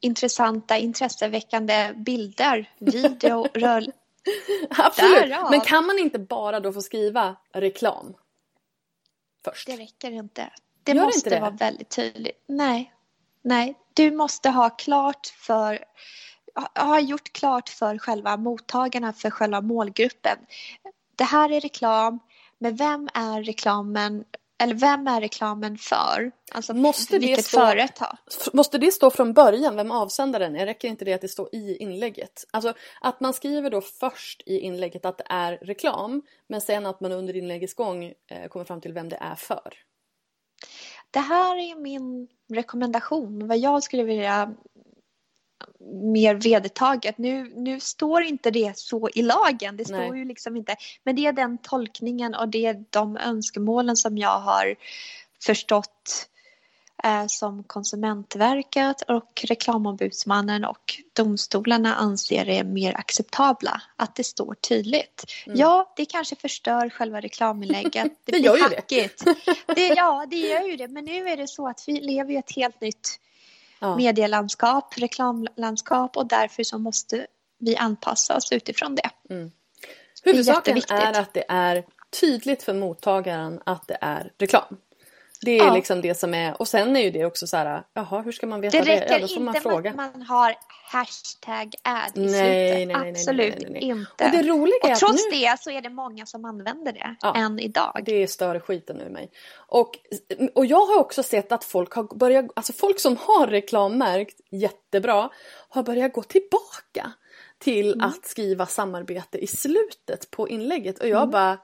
[0.00, 3.86] intressanta, intresseväckande bilder, video, rör...
[4.70, 5.50] Absolut, Där, ja.
[5.50, 8.14] men kan man inte bara då få skriva reklam?
[9.44, 9.66] Först?
[9.66, 10.50] Det räcker inte.
[10.82, 11.40] Det Gör måste inte det?
[11.40, 12.44] vara väldigt tydligt.
[12.46, 12.92] Nej,
[13.42, 13.74] nej.
[13.96, 15.84] Du måste ha klart för
[16.74, 20.38] har gjort klart för själva mottagarna, för själva målgruppen.
[21.16, 22.18] Det här är reklam,
[22.58, 24.24] men vem är reklamen
[24.58, 26.32] eller vem är reklamen för?
[26.52, 28.16] Alltså måste vilket stå, företag?
[28.52, 30.66] Måste det stå från början vem avsändaren är?
[30.66, 32.44] Räcker inte det att det står i inlägget?
[32.50, 37.00] Alltså att man skriver då först i inlägget att det är reklam men sen att
[37.00, 39.72] man under inläggets gång eh, kommer fram till vem det är för.
[41.16, 44.54] Det här är min rekommendation, vad jag skulle vilja
[45.92, 47.18] mer vedertaget.
[47.18, 50.18] Nu, nu står inte det så i lagen, det står Nej.
[50.18, 50.76] ju liksom inte.
[51.04, 54.76] Men det är den tolkningen och det är de önskemålen som jag har
[55.46, 56.28] förstått
[57.28, 63.82] som Konsumentverket och Reklamombudsmannen och domstolarna anser är mer acceptabla.
[63.96, 65.24] Att det står tydligt.
[65.46, 65.58] Mm.
[65.58, 68.12] Ja, det kanske förstör själva reklaminlägget.
[68.24, 69.24] Det, det ju hackigt.
[69.24, 69.74] det.
[69.74, 69.86] det.
[69.86, 70.88] Ja, det gör ju det.
[70.88, 73.20] Men nu är det så att vi lever i ett helt nytt
[73.80, 73.96] ja.
[73.96, 77.26] medielandskap, reklamlandskap och därför så måste
[77.58, 79.34] vi anpassa oss utifrån det.
[79.34, 79.50] Mm.
[80.22, 81.84] Huvudsaken är att det är
[82.20, 84.76] tydligt för mottagaren att det är reklam.
[85.40, 85.74] Det är ja.
[85.74, 88.46] liksom det som är, och sen är ju det också så här, jaha hur ska
[88.46, 88.84] man veta det?
[88.84, 89.92] Det räcker ja, inte fråga.
[89.92, 90.54] med att man har
[90.92, 92.38] hashtag ad i nej, slutet.
[92.38, 94.24] Nej, nej, Absolut nej, nej, inte.
[94.24, 95.38] Och, det roliga och trots nu...
[95.38, 98.02] det så är det många som använder det ja, än idag.
[98.04, 99.30] Det stör skiten ur mig.
[99.56, 99.98] Och,
[100.54, 105.30] och jag har också sett att folk har börjat, alltså folk som har reklammärkt jättebra
[105.68, 107.12] har börjat gå tillbaka
[107.58, 108.06] till mm.
[108.06, 111.30] att skriva samarbete i slutet på inlägget och jag mm.
[111.30, 111.58] bara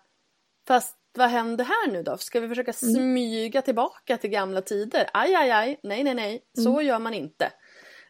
[0.69, 2.16] Fast vad händer här nu då?
[2.16, 2.94] Ska vi försöka mm.
[2.94, 5.11] smyga tillbaka till gamla tider?
[5.12, 6.87] Aj, aj, aj, nej, nej, nej, så mm.
[6.87, 7.53] gör man inte.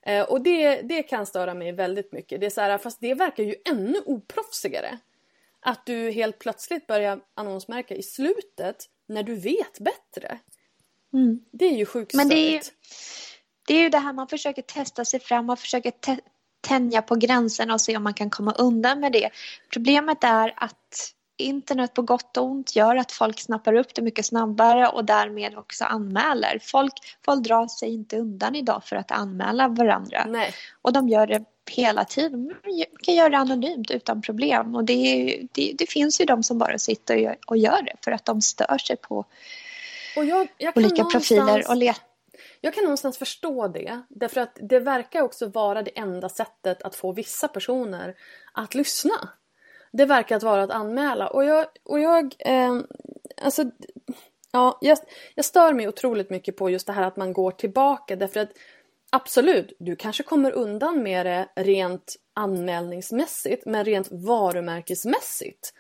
[0.02, 2.40] Eh, och det, det kan störa mig väldigt mycket.
[2.40, 4.98] Det är så här, fast det verkar ju ännu oproffsigare.
[5.60, 8.76] Att du helt plötsligt börjar annonsmärka i slutet
[9.08, 10.38] när du vet bättre.
[11.12, 11.40] Mm.
[11.52, 12.60] Det är ju sjukt Men det är, ju,
[13.66, 16.16] det är ju det här man försöker testa sig fram, man försöker te
[16.60, 19.30] tänja på gränserna och se om man kan komma undan med det.
[19.72, 21.12] Problemet är att
[21.42, 25.58] internet på gott och ont gör att folk snappar upp det mycket snabbare och därmed
[25.58, 26.58] också anmäler.
[26.62, 26.92] Folk,
[27.24, 30.24] folk drar sig inte undan idag för att anmäla varandra.
[30.28, 30.54] Nej.
[30.82, 32.54] Och de gör det hela tiden.
[32.64, 34.76] De kan göra det anonymt utan problem.
[34.76, 37.94] Och det, det, det finns ju de som bara sitter och gör, och gör det
[38.04, 39.24] för att de stör sig på
[40.16, 42.12] jag, jag olika profiler och letar
[42.64, 44.02] jag kan någonstans förstå det.
[44.08, 48.14] Därför att det verkar också vara det enda sättet att få vissa personer
[48.52, 49.28] att lyssna
[49.92, 51.28] det verkar att vara att anmäla.
[51.28, 52.80] Och jag, och jag eh,
[53.42, 53.64] alltså,
[54.52, 54.98] ja, jag,
[55.34, 58.50] jag stör mig otroligt mycket på just det här att man går tillbaka därför att
[59.10, 65.74] absolut, du kanske kommer undan med det rent anmälningsmässigt men rent varumärkesmässigt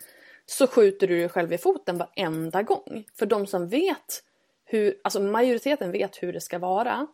[0.46, 3.04] så skjuter du dig själv i foten varenda gång.
[3.14, 4.24] För de som vet
[4.64, 7.06] hur, alltså majoriteten vet hur det ska vara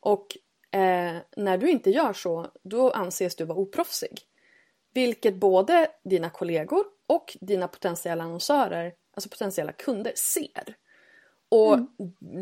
[0.00, 0.26] och
[0.72, 4.29] eh, när du inte gör så då anses du vara oproffsig.
[4.94, 10.76] Vilket både dina kollegor och dina potentiella annonsörer, alltså potentiella kunder, ser.
[11.50, 11.88] Och mm.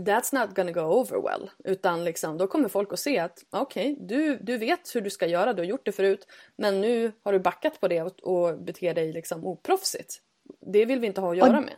[0.05, 1.51] that's not gonna go over well.
[1.65, 5.11] Utan liksom, då kommer folk att se att okej, okay, du, du vet hur du
[5.11, 6.27] ska göra, du har gjort det förut.
[6.57, 10.21] Men nu har du backat på det och, och beter dig liksom oproffsigt.
[10.61, 11.75] Det vill vi inte ha att göra och, med.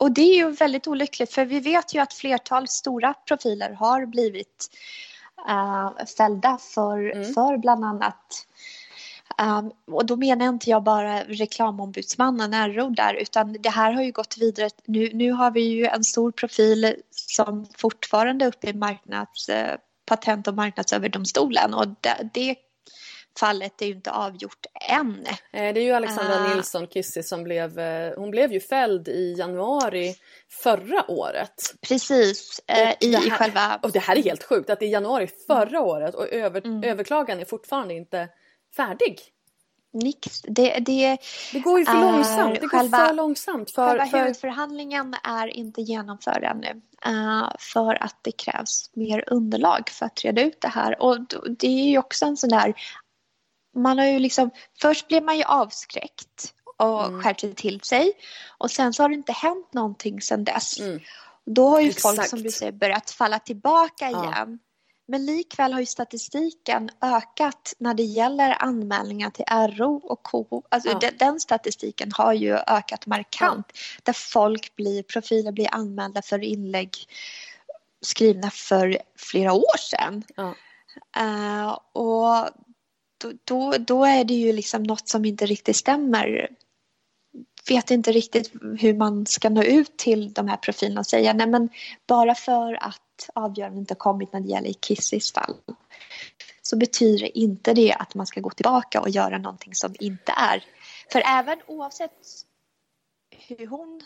[0.00, 4.06] Och det är ju väldigt olyckligt för vi vet ju att flertal stora profiler har
[4.06, 4.70] blivit
[5.48, 7.34] uh, fällda för, mm.
[7.34, 8.46] för bland annat
[9.38, 14.12] Um, och då menar inte jag bara reklamombudsmannen RO där utan det här har ju
[14.12, 14.70] gått vidare.
[14.84, 19.76] Nu, nu har vi ju en stor profil som fortfarande är uppe i marknads, eh,
[20.06, 22.56] patent och marknadsöverdomstolen och det, det
[23.38, 25.26] fallet är ju inte avgjort än.
[25.52, 29.34] Det är ju Alexandra uh, Nilsson Kissi som blev, eh, hon blev ju fälld i
[29.38, 30.14] januari
[30.62, 31.74] förra året.
[31.88, 33.80] Precis, uh, i, här, själva...
[33.82, 35.82] Och det här är helt sjukt att det är januari förra mm.
[35.82, 36.84] året och över, mm.
[36.84, 38.28] överklagan är fortfarande inte
[38.76, 39.20] färdig.
[39.92, 40.42] Nix.
[40.42, 41.18] Det, det,
[41.52, 42.60] det går ju för långsamt.
[42.60, 43.70] Det själva, går för långsamt.
[43.70, 44.18] För, själva för...
[44.18, 46.82] huvudförhandlingen är inte genomförd ännu.
[47.08, 51.02] Uh, för att det krävs mer underlag för att reda ut det här.
[51.02, 51.18] Och
[51.58, 52.74] det är ju också en sån där...
[53.76, 57.22] Man har ju liksom, först blev man ju avskräckt och mm.
[57.22, 58.12] skärpte till sig.
[58.58, 60.80] Och sen så har det inte hänt någonting sen dess.
[60.80, 61.00] Mm.
[61.46, 62.16] Då har ju Exakt.
[62.16, 64.24] folk som du säger börjat falla tillbaka ja.
[64.24, 64.58] igen.
[65.10, 69.44] Men likväl har ju statistiken ökat när det gäller anmälningar till
[69.76, 70.62] RO och KO.
[70.68, 71.10] Alltså ja.
[71.18, 73.66] den, statistiken har ju ökat markant.
[73.72, 74.00] Ja.
[74.02, 76.96] Där folk blir, profiler blir anmälda för inlägg
[78.00, 80.22] skrivna för flera år sedan.
[80.36, 80.54] Ja.
[81.20, 82.50] Uh, och
[83.18, 86.48] då, då, då, är det ju liksom något som inte riktigt stämmer.
[87.68, 91.46] Vet inte riktigt hur man ska nå ut till de här profilerna och säga nej
[91.46, 91.68] men
[92.06, 93.02] bara för att
[93.34, 95.54] avgörande inte kommit när det gäller Kissis fall
[96.62, 100.64] så betyder inte det att man ska gå tillbaka och göra någonting som inte är.
[101.12, 102.12] För även oavsett
[103.48, 104.00] hur hon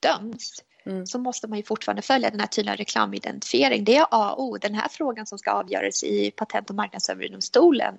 [0.00, 1.06] döms mm.
[1.06, 3.84] så måste man ju fortfarande följa den här tydliga reklamidentifiering.
[3.84, 4.58] Det är A och O.
[4.60, 7.94] Den här frågan som ska avgöras i Patent och marknadsöverdomstolen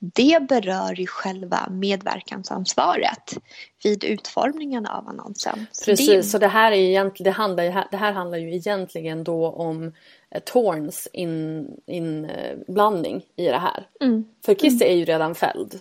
[0.00, 3.38] det berör ju själva medverkansansvaret
[3.84, 5.66] vid utformningen av annonsen.
[5.84, 9.24] Precis, så det, så det här, är egentligen, det, handlar, det här handlar ju egentligen
[9.24, 9.92] då om
[10.30, 13.86] eh, Torns inblandning in, i det här.
[14.00, 14.24] Mm.
[14.44, 14.94] För Kisse mm.
[14.94, 15.80] är ju redan fälld.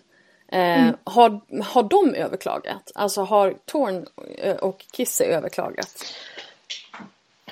[0.52, 0.96] Eh, mm.
[1.04, 2.92] har, har de överklagat?
[2.96, 4.06] Alltså har Torn
[4.38, 6.06] eh, och Kisse överklagat?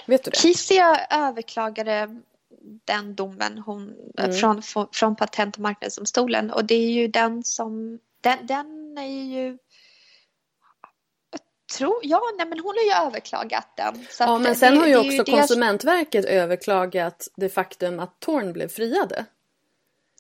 [0.06, 0.38] Vet du det?
[0.38, 2.22] Kisse överklagade
[2.86, 4.34] den domen hon, mm.
[4.34, 9.58] från, från Patent och marknadsdomstolen och det är ju den som, den, den är ju
[11.78, 14.08] tror, ja, nej, men hon har ju överklagat den.
[14.20, 16.30] ja, men sen det, har ju också ju Konsumentverket det...
[16.30, 19.26] överklagat det faktum att Torn blev friade.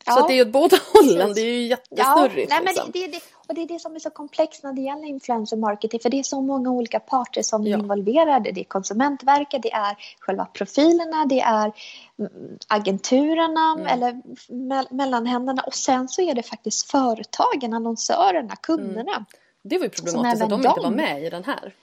[0.05, 2.51] Ja, så det är ju åt båda hållen, det är ju jättesnurrigt.
[2.51, 2.91] Ja, nej, liksom.
[2.93, 5.57] men det, det, och det är det som är så komplext när det gäller influencer
[5.57, 7.77] marketing för det är så många olika parter som är ja.
[7.77, 8.51] involverade.
[8.51, 11.71] Det är Konsumentverket, det är själva profilerna, det är
[12.19, 13.87] mm, agenturerna mm.
[13.87, 19.11] eller me mellanhänderna och sen så är det faktiskt företagen, annonsörerna, kunderna.
[19.11, 19.25] Mm.
[19.61, 21.73] Det var ju problematiskt att de, de, inte var med i den här.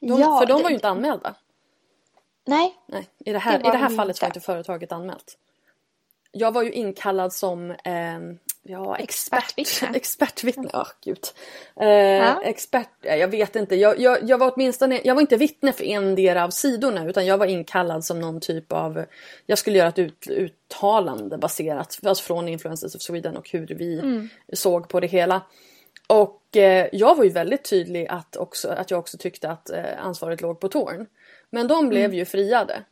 [0.00, 1.34] De, ja, för de var ju inte anmälda.
[2.44, 2.74] Nej.
[2.86, 4.24] Nej I det här, det i det här fallet inte.
[4.24, 5.38] var inte företaget anmält.
[6.32, 8.18] Jag var ju inkallad som eh,
[8.68, 9.88] Ja, expertvittne.
[9.94, 11.18] Expertvittne, oh, gud.
[11.80, 12.42] Eh, ja.
[12.42, 13.76] Expert, jag vet inte.
[13.76, 17.38] Jag, jag, jag var åtminstone, jag var inte vittne för endera av sidorna utan jag
[17.38, 19.04] var inkallad som någon typ av,
[19.46, 23.98] jag skulle göra ett ut, uttalande baserat alltså från Influencers of Sweden och hur vi
[23.98, 24.28] mm.
[24.52, 25.42] såg på det hela.
[26.06, 29.84] Och eh, jag var ju väldigt tydlig att, också, att jag också tyckte att eh,
[29.98, 31.06] ansvaret låg på Torn.
[31.50, 32.16] Men de blev mm.
[32.16, 32.82] ju friade.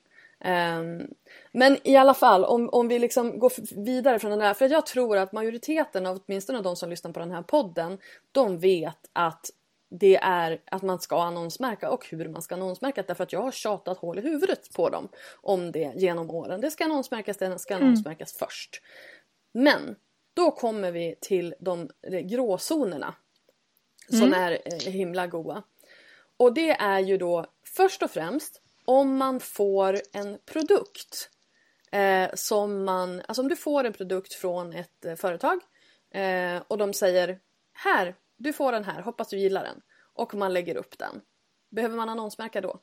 [0.45, 1.15] Um,
[1.53, 3.53] men i alla fall om, om vi liksom går
[3.85, 4.55] vidare från den där.
[4.55, 7.99] För jag tror att majoriteten av åtminstone de som lyssnar på den här podden.
[8.33, 9.51] De vet att
[9.89, 13.03] det är att man ska annonsmärka och hur man ska annonsmärka.
[13.03, 16.61] Därför att jag har tjatat hål i huvudet på dem om det genom åren.
[16.61, 17.87] Det ska annonsmärkas, det ska mm.
[17.87, 18.49] annonsmärkas mm.
[18.49, 18.83] först.
[19.53, 19.97] Men
[20.35, 21.91] då kommer vi till de
[22.23, 23.15] gråzonerna.
[24.09, 24.33] Som mm.
[24.33, 25.63] är eh, himla goa.
[26.37, 31.31] Och det är ju då först och främst om man får en produkt
[31.93, 35.61] eh, som man, alltså om du får en produkt från ett eh, företag
[36.11, 37.39] eh, och de säger
[37.73, 39.81] här, du får den här, hoppas du gillar den
[40.15, 41.21] och man lägger upp den.
[41.71, 42.81] Behöver man annonsmärka då?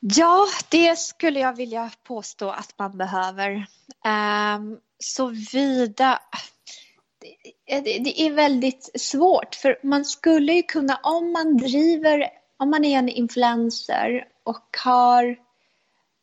[0.00, 3.66] Ja, det skulle jag vilja påstå att man behöver.
[4.04, 6.22] Ehm, um, Såvida...
[7.66, 12.84] Det, det är väldigt svårt för man skulle ju kunna om man driver, om man
[12.84, 15.36] är en influencer och har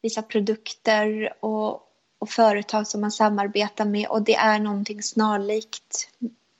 [0.01, 1.81] vissa produkter och,
[2.19, 6.09] och företag som man samarbetar med och det är någonting snarlikt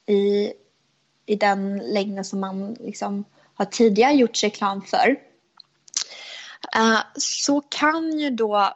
[0.06, 0.54] i,
[1.26, 5.10] i den längden som man liksom har tidigare gjort reklam för.
[6.78, 8.74] Uh, så kan ju då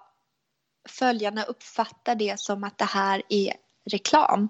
[0.89, 3.54] följarna uppfatta det som att det här är
[3.86, 4.50] reklam.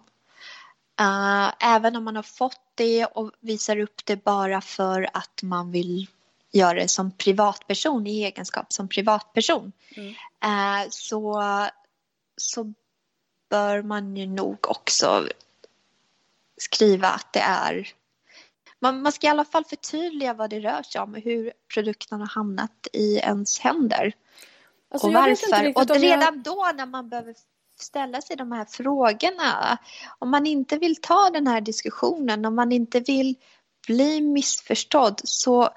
[1.01, 5.71] Uh, även om man har fått det och visar upp det bara för att man
[5.71, 6.07] vill
[6.51, 9.71] göra det som privatperson i egenskap som privatperson.
[9.95, 10.09] Mm.
[10.45, 11.43] Uh, så,
[12.37, 12.73] så
[13.49, 15.27] bör man ju nog också
[16.57, 17.93] skriva att det är
[18.81, 22.19] man, man ska i alla fall förtydliga vad det rör sig om och hur produkten
[22.19, 24.13] har hamnat i ens händer.
[24.91, 25.77] Alltså, och varför.
[25.77, 26.43] Och redan jag...
[26.43, 27.35] då när man behöver
[27.79, 29.77] ställa sig de här frågorna.
[30.19, 33.35] Om man inte vill ta den här diskussionen, om man inte vill
[33.87, 35.69] bli missförstådd så,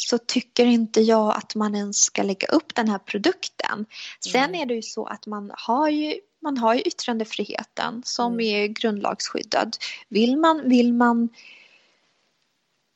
[0.00, 3.86] så tycker inte jag att man ens ska lägga upp den här produkten.
[4.20, 4.60] Sen mm.
[4.60, 8.46] är det ju så att man har ju man har ju yttrandefriheten som mm.
[8.46, 9.76] är grundlagsskyddad.
[10.08, 11.28] Vill man, vill man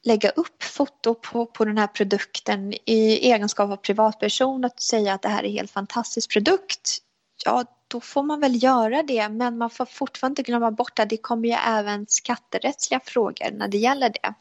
[0.02, 5.22] lägga upp foto på, på den här produkten i egenskap av privatperson och säga att
[5.22, 6.98] det här är en helt fantastisk produkt,
[7.44, 11.10] ja då får man väl göra det men man får fortfarande inte glömma bort att
[11.10, 14.34] det kommer ju även skatterättsliga frågor när det gäller det.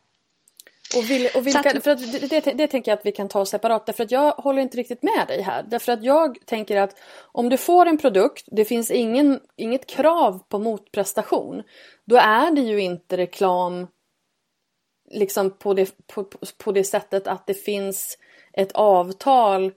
[0.98, 3.28] Och, vill, och vilka, att, för att det, det, det, tänker jag att vi kan
[3.28, 5.64] ta separat därför att jag håller inte riktigt med dig här.
[5.64, 6.96] Därför att jag tänker att
[7.32, 11.64] om du får en produkt, det finns ingen, inget krav på motprestation.
[12.06, 13.88] Då är det ju inte reklam
[15.12, 16.24] liksom på det, på,
[16.58, 18.18] på det sättet att det finns
[18.54, 19.72] ett avtal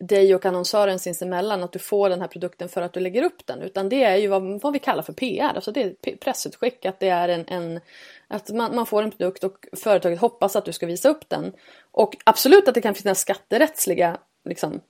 [0.00, 3.46] dig och annonsören sinsemellan att du får den här produkten för att du lägger upp
[3.46, 3.62] den.
[3.62, 6.84] Utan det är ju vad, vad vi kallar för PR, alltså det är pressutskick.
[6.84, 7.80] Att det är en, en
[8.28, 11.52] att man, man, får en produkt och företaget hoppas att du ska visa upp den.
[11.90, 14.80] Och absolut att det kan finnas skatterättsliga liksom,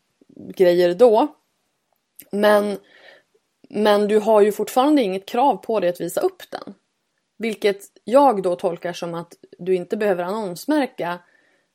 [0.55, 1.27] grejer då.
[2.31, 2.79] Men,
[3.69, 6.75] men du har ju fortfarande inget krav på dig att visa upp den.
[7.37, 11.19] Vilket jag då tolkar som att du inte behöver annonsmärka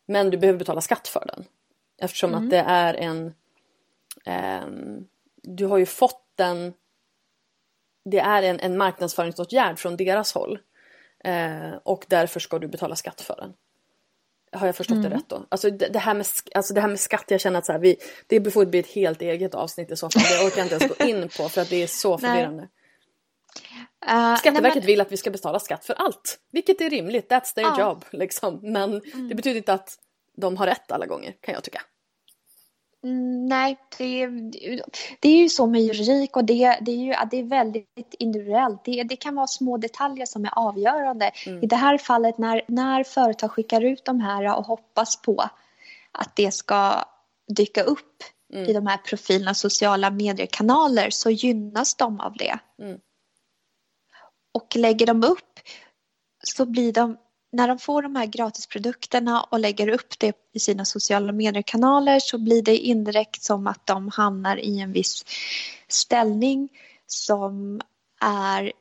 [0.05, 1.45] men du behöver betala skatt för den.
[2.01, 2.43] Eftersom mm.
[2.43, 3.33] att det är en...
[4.25, 4.67] Eh,
[5.43, 6.73] du har ju fått den...
[8.05, 10.59] Det är en, en marknadsföringsåtgärd från deras håll.
[11.23, 13.53] Eh, och därför ska du betala skatt för den.
[14.59, 15.09] Har jag förstått mm.
[15.09, 15.45] det rätt då?
[15.49, 16.25] Alltså det, det, här med,
[16.55, 18.91] alltså det här med skatt, jag känner att så här, vi, det får bli ett
[18.91, 20.23] helt eget avsnitt i så fall.
[20.23, 22.63] Det orkar jag inte ens gå in på för att det är så förvirrande.
[24.11, 24.85] Uh, Skatteverket nej, men...
[24.85, 27.79] vill att vi ska betala skatt för allt, vilket är rimligt, that's their uh.
[27.79, 28.05] job.
[28.11, 28.59] Liksom.
[28.61, 29.29] Men mm.
[29.29, 29.97] det betyder inte att
[30.37, 31.81] de har rätt alla gånger kan jag tycka.
[33.03, 34.27] Mm, nej, det,
[35.19, 38.85] det är ju så med juridik och det, det, är ju, det är väldigt individuellt.
[38.85, 41.31] Det, det kan vara små detaljer som är avgörande.
[41.45, 41.63] Mm.
[41.63, 45.49] I det här fallet när, när företag skickar ut de här och hoppas på
[46.11, 47.05] att det ska
[47.47, 48.23] dyka upp
[48.53, 48.69] mm.
[48.69, 52.59] i de här profilerna, sociala mediekanaler, så gynnas de av det.
[52.79, 52.99] Mm.
[54.53, 55.59] Och lägger de upp
[56.43, 57.17] så blir de
[57.53, 62.37] när de får de här gratisprodukterna och lägger upp det i sina sociala medier-kanaler så
[62.37, 65.25] blir det indirekt som att de hamnar i en viss
[65.87, 66.69] ställning
[67.07, 67.81] som
[68.21, 68.73] är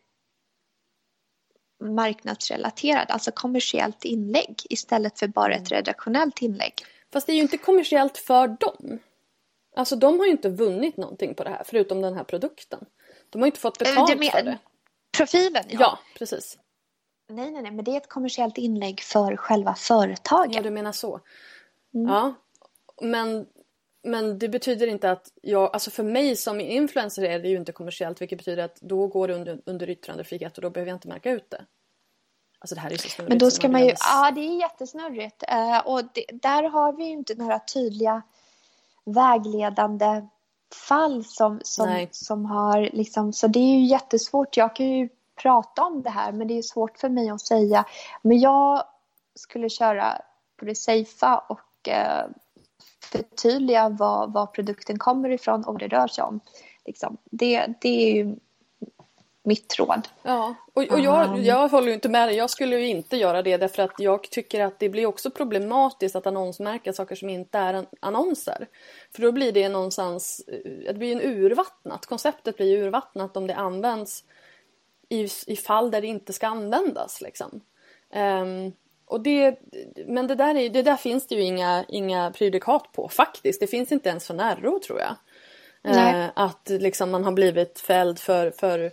[1.85, 5.77] marknadsrelaterad, alltså kommersiellt inlägg istället för bara ett mm.
[5.77, 6.75] redaktionellt inlägg.
[7.13, 8.99] Fast det är ju inte kommersiellt för dem.
[9.77, 12.85] Alltså de har ju inte vunnit någonting på det här förutom den här produkten.
[13.31, 14.59] De har ju inte fått eh, betalt för det.
[15.17, 15.79] Profilen ja.
[15.81, 16.59] Ja, precis.
[17.33, 20.57] Nej, nej, nej, men det är ett kommersiellt inlägg för själva företaget.
[20.57, 21.21] Ja, du menar så.
[21.95, 22.13] Mm.
[22.13, 22.35] Ja,
[23.03, 23.47] men,
[24.03, 27.73] men det betyder inte att jag, alltså för mig som influencer är det ju inte
[27.73, 31.09] kommersiellt, vilket betyder att då går det under, under yttrandefrihet och då behöver jag inte
[31.09, 31.65] märka ut det.
[32.59, 33.29] Alltså det här är så snurrigt.
[33.29, 35.43] Men då ska man ju, ja det är jättesnurrigt.
[35.53, 38.23] Uh, och det, där har vi ju inte några tydliga
[39.05, 40.27] vägledande
[40.89, 44.57] fall som, som, som har liksom, så det är ju jättesvårt.
[44.57, 45.09] Jag kan ju
[45.43, 47.85] prata om det här men det är svårt för mig att säga.
[48.23, 48.85] Men jag
[49.35, 50.23] skulle köra
[50.57, 52.27] på det safea och eh,
[53.13, 56.41] förtydliga vad, vad produkten kommer ifrån och vad det rör sig om.
[56.85, 57.17] Liksom.
[57.31, 58.37] Det, det är ju
[59.45, 60.09] mitt råd.
[60.23, 62.37] Ja, och, och jag, jag håller ju inte med dig.
[62.37, 66.17] Jag skulle ju inte göra det därför att jag tycker att det blir också problematiskt
[66.17, 68.67] att annonsmärka saker som inte är annonser.
[69.15, 73.55] För då blir det någonstans, eh, det blir en urvattnat, konceptet blir urvattnat om det
[73.55, 74.25] används
[75.13, 77.21] i, i fall där det inte ska användas.
[77.21, 77.61] Liksom.
[78.15, 78.73] Um,
[79.05, 79.59] och det,
[80.07, 83.61] men det där, är, det där finns det ju inga, inga prejudikat på faktiskt.
[83.61, 85.17] Det finns inte ens för Närro tror jag.
[85.89, 88.85] Uh, att liksom man har blivit fälld för, för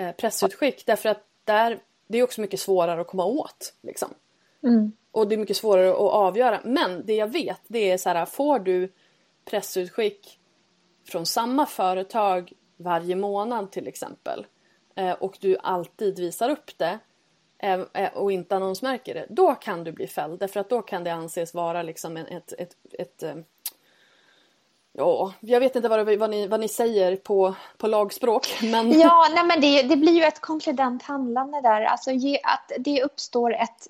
[0.00, 0.86] uh, pressutskick.
[0.86, 3.74] Därför att där, det är också mycket svårare att komma åt.
[3.82, 4.08] Liksom.
[4.62, 4.92] Mm.
[5.10, 6.60] Och det är mycket svårare att avgöra.
[6.64, 8.92] Men det jag vet det är så här, får du
[9.44, 10.38] pressutskick
[11.08, 14.46] från samma företag varje månad till exempel
[15.18, 16.98] och du alltid visar upp det
[17.58, 20.40] eh, eh, och inte annonsmärker det, då kan du bli fälld.
[20.40, 23.46] Därför att då kan det anses vara liksom ett, ett, ett, ett
[24.94, 28.46] Ja, jag vet inte vad, vad, ni, vad ni säger på, på lagspråk.
[28.62, 29.00] Men...
[29.00, 31.82] Ja, nej men det, det blir ju ett konkludent handlande där.
[31.82, 33.88] Alltså ge, att det uppstår ett,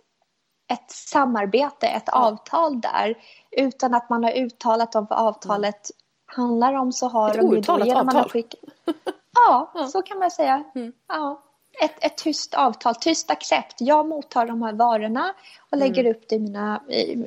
[0.72, 2.26] ett samarbete, ett ja.
[2.26, 3.14] avtal där.
[3.50, 6.48] Utan att man har uttalat om vad avtalet mm.
[6.48, 8.30] handlar om så har ett de ju då genom avtal.
[8.30, 8.54] Skick...
[9.34, 10.64] Ja, ja, så kan man säga.
[10.74, 10.92] Mm.
[11.08, 11.42] Ja.
[11.80, 13.74] ett, ett tyst avtal, tyst accept.
[13.78, 15.34] Jag mottar de här varorna
[15.70, 16.12] och lägger mm.
[16.12, 16.82] upp det mina,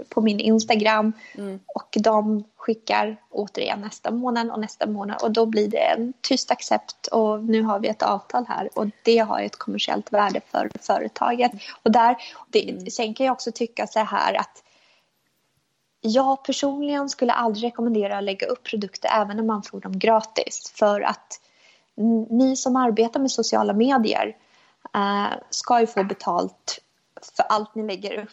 [0.10, 1.14] på min Instagram.
[1.38, 1.60] Mm.
[1.68, 5.24] Och de skickar återigen nästa månad och nästa månad.
[5.24, 8.70] Och då blir det en tyst accept och nu har vi ett avtal här.
[8.74, 11.51] Och det har ett kommersiellt värde för företaget.
[11.84, 12.16] Och där,
[12.47, 12.86] det, mm.
[12.86, 14.64] sen kan jag också tycka så här att
[16.01, 20.74] jag personligen skulle aldrig rekommendera att lägga upp produkter även om man får dem gratis.
[20.76, 21.39] För att
[22.30, 24.36] ni som arbetar med sociala medier
[24.93, 26.82] eh, ska ju få betalt
[27.36, 28.30] för allt ni lägger upp.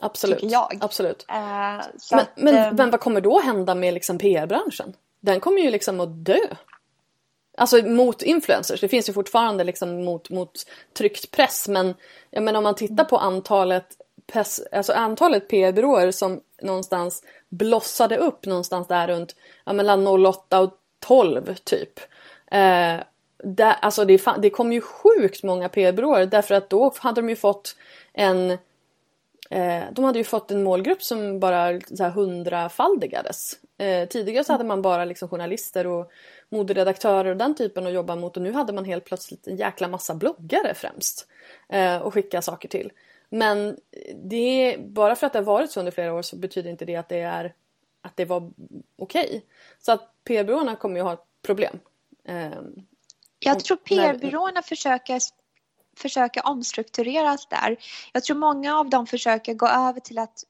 [0.00, 0.42] Absolut.
[0.42, 0.78] Jag.
[0.80, 1.26] Absolut.
[1.28, 4.94] Eh, men, att, men, eh, men, vad kommer då hända med liksom PR-branschen?
[5.20, 6.40] Den kommer ju liksom att dö.
[7.56, 8.80] Alltså mot influencers.
[8.80, 10.52] Det finns ju fortfarande liksom mot, mot
[10.98, 11.68] tryckt press.
[11.68, 11.94] Men
[12.30, 13.86] jag menar, om man tittar på antalet,
[14.26, 20.72] press, alltså antalet PR-byråer som någonstans blossade upp någonstans där runt ja, mellan 08 och
[21.00, 22.00] 12 typ.
[22.50, 23.02] Eh,
[23.44, 27.36] där, alltså det, det kom ju sjukt många PR-byråer därför att då hade de ju
[27.36, 27.76] fått
[28.12, 28.50] en
[29.50, 33.52] eh, de hade ju fått en målgrupp som bara så här, hundrafaldigades.
[33.78, 36.10] Eh, tidigare så hade man bara liksom, journalister och
[36.48, 39.88] moderedaktörer och den typen att jobba mot och nu hade man helt plötsligt en jäkla
[39.88, 41.26] massa bloggare främst
[41.68, 42.92] eh, att skicka saker till.
[43.30, 43.76] Men
[44.14, 46.96] det bara för att det har varit så under flera år så betyder inte det
[46.96, 47.54] att det är
[48.02, 48.50] att det var
[48.96, 49.26] okej.
[49.26, 49.40] Okay.
[49.78, 51.78] Så att PR-byråerna kommer ju ha problem.
[52.28, 52.60] Eh,
[53.38, 55.20] jag tror PR-byråerna försöker,
[55.96, 57.76] försöker omstruktureras där.
[58.12, 60.44] Jag tror många av dem försöker gå över till att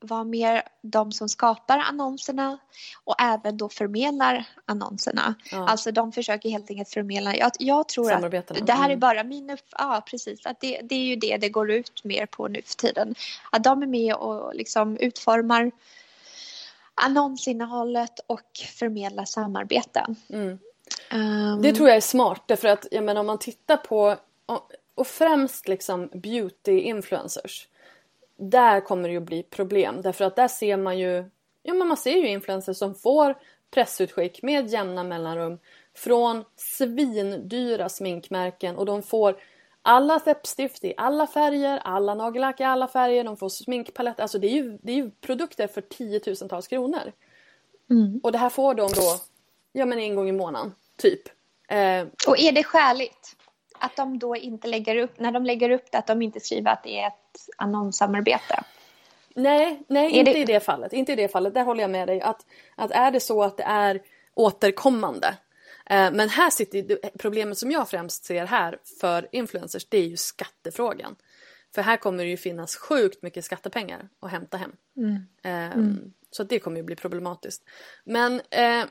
[0.00, 2.58] vara mer de som skapar annonserna
[3.04, 5.34] och även då förmedlar annonserna.
[5.52, 5.68] Ja.
[5.68, 7.36] Alltså de försöker helt enkelt förmedla.
[7.36, 8.30] Jag, jag tror att
[8.66, 9.60] det här är bara min upp...
[9.78, 10.46] Ja, precis.
[10.46, 13.14] Att det, det är ju det det går ut mer på nu för tiden.
[13.50, 15.70] Att de är med och liksom utformar
[16.94, 20.16] annonsinnehållet och förmedlar samarbeten.
[20.28, 20.58] Mm.
[21.12, 21.62] Um...
[21.62, 24.16] Det tror jag är smart därför att jag menar om man tittar på
[24.94, 27.68] och främst liksom beauty influencers.
[28.36, 31.30] Där kommer det ju bli problem därför att där ser man ju
[31.62, 33.34] Ja men man ser ju influencers som får
[33.70, 35.58] pressutskick med jämna mellanrum
[35.94, 39.36] från svindyra sminkmärken och de får
[39.82, 44.22] alla läppstift i alla färger, alla nagellack i alla färger, de får sminkpaletter.
[44.22, 47.12] Alltså det är ju, det är ju produkter för tiotusentals kronor.
[47.90, 48.20] Mm.
[48.22, 49.20] Och det här får de då
[49.72, 51.22] ja men en gång i månaden, typ.
[51.68, 53.36] Eh, och är det skäligt?
[53.78, 56.70] Att de då inte lägger upp, när de lägger upp det, att de inte skriver
[56.70, 58.64] att det är ett annonssamarbete?
[59.34, 60.38] Nej, nej inte det...
[60.38, 60.92] i det fallet.
[60.92, 61.54] Inte i det fallet.
[61.54, 62.20] Där håller jag med dig.
[62.20, 64.02] Att, att är det så att det är
[64.34, 65.28] återkommande.
[65.86, 70.16] Eh, men här sitter problemet som jag främst ser här för influencers, det är ju
[70.16, 71.16] skattefrågan.
[71.74, 74.72] För här kommer det ju finnas sjukt mycket skattepengar att hämta hem.
[74.96, 75.14] Mm.
[75.42, 76.12] Eh, mm.
[76.30, 77.64] Så det kommer ju bli problematiskt.
[78.04, 78.84] Men eh,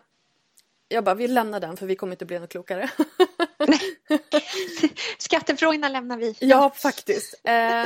[0.88, 2.90] jag bara, vi lämnar den för vi kommer inte bli något klokare.
[5.18, 6.36] Skattefrågorna lämnar vi.
[6.40, 7.42] Ja, faktiskt.
[7.44, 7.86] Eh...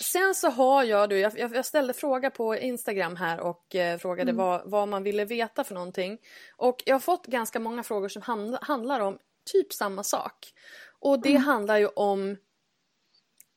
[0.00, 4.30] Sen så har jag, du, jag, jag ställde fråga på Instagram här och eh, frågade
[4.30, 4.36] mm.
[4.36, 6.18] vad, vad man ville veta för någonting.
[6.56, 9.18] Och jag har fått ganska många frågor som hand, handlar om
[9.52, 10.52] typ samma sak.
[11.00, 11.42] Och det mm.
[11.42, 12.36] handlar ju om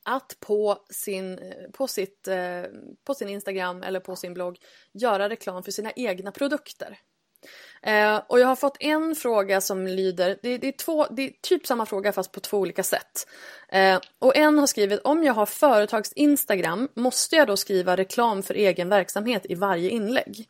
[0.02, 2.62] att på sin, på, sitt, eh,
[3.04, 4.58] på sin Instagram eller på sin blogg
[4.92, 6.98] göra reklam för sina egna produkter.
[7.82, 11.32] Eh, och jag har fått en fråga som lyder, det, det, är två, det är
[11.42, 13.26] typ samma fråga fast på två olika sätt.
[13.68, 18.42] Eh, och en har skrivit, om jag har företags Instagram, måste jag då skriva reklam
[18.42, 20.48] för egen verksamhet i varje inlägg?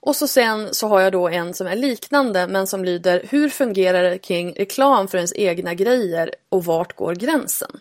[0.00, 3.48] Och så sen så har jag då en som är liknande men som lyder, hur
[3.48, 7.80] fungerar det kring reklam för ens egna grejer och vart går gränsen?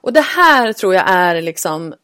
[0.00, 1.94] Och det här tror jag är liksom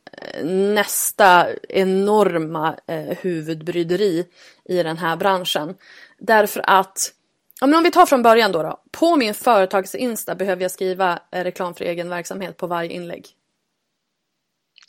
[0.44, 4.26] nästa enorma eh, huvudbryderi
[4.64, 5.74] i den här branschen.
[6.18, 7.12] Därför att,
[7.60, 8.80] ja, men om vi tar från början då, då.
[8.90, 13.26] På min företags-insta behöver jag skriva eh, reklam för egen verksamhet på varje inlägg.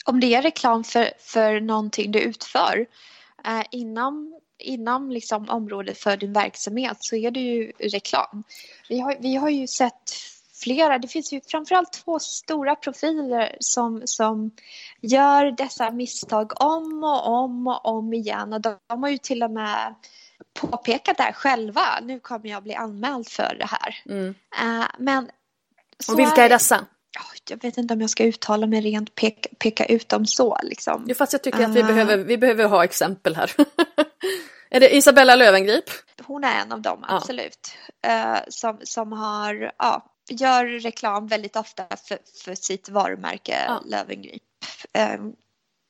[0.06, 2.86] Om det är reklam för, för någonting du utför
[3.46, 8.44] eh, inom, inom liksom området för din verksamhet så är det ju reklam.
[8.90, 10.12] Vi har, vi har ju sett
[10.66, 14.52] flera, det finns ju framförallt två stora profiler som, som
[15.02, 18.54] gör dessa misstag om och om och om igen.
[18.54, 19.96] Och de, de har ju till och med
[20.54, 21.82] påpekat det här själva.
[22.02, 24.02] Nu kommer jag bli anmäld för det här.
[24.06, 24.28] Mm.
[24.64, 25.30] Uh, men
[26.12, 26.86] och vilka är dessa?
[27.50, 30.58] Jag vet inte om jag ska uttala mig rent, peka, peka ut dem så.
[30.64, 31.06] Liksom.
[31.08, 33.52] Jo, fast jag tycker att vi, uh, behöver, vi behöver ha exempel här.
[34.70, 35.90] är det Isabella Lövengrip?
[36.24, 37.72] Hon är en av dem, absolut.
[38.02, 38.34] Ja.
[38.34, 43.82] Uh, som, som har, ja, gör reklam väldigt ofta för, för sitt varumärke ja.
[43.86, 44.44] Lövengrip.
[44.98, 45.32] Uh,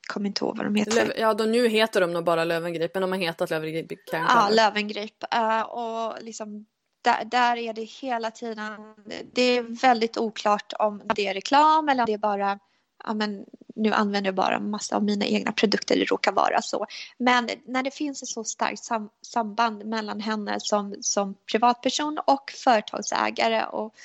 [0.07, 0.95] kommer inte ihåg vad de heter.
[0.95, 4.21] Löv, ja, då nu heter de nog bara Lövengrip, men de har hetat Lövengrip kan
[4.21, 5.23] Ja, Lövengrip.
[5.35, 6.65] Uh, och liksom
[7.01, 8.95] där, där är det hela tiden,
[9.33, 12.59] det är väldigt oklart om det är reklam eller om det är bara
[13.05, 13.45] ja, men
[13.75, 16.85] nu använder jag bara massa av mina egna produkter, det råkar vara så.
[17.17, 22.51] Men när det finns ett så starkt sam samband mellan henne som, som privatperson och
[22.51, 23.95] företagsägare och,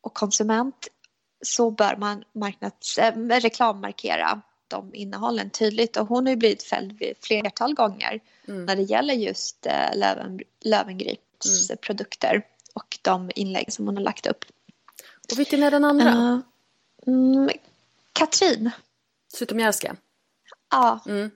[0.00, 0.88] och konsument
[1.42, 6.92] så bör man marknads, äh, reklammarkera de innehållen tydligt och hon har ju blivit fälld
[6.92, 8.64] vid flertal gånger mm.
[8.64, 11.78] när det gäller just äh, Löven, Lövengrips mm.
[11.80, 14.44] produkter och de inlägg som hon har lagt upp.
[15.32, 16.10] Och vilken är den andra?
[16.10, 16.40] Uh,
[17.06, 17.48] mm,
[18.12, 18.70] Katrin.
[19.34, 19.96] Zytomierska?
[20.70, 21.00] Ja.
[21.06, 21.30] Mm.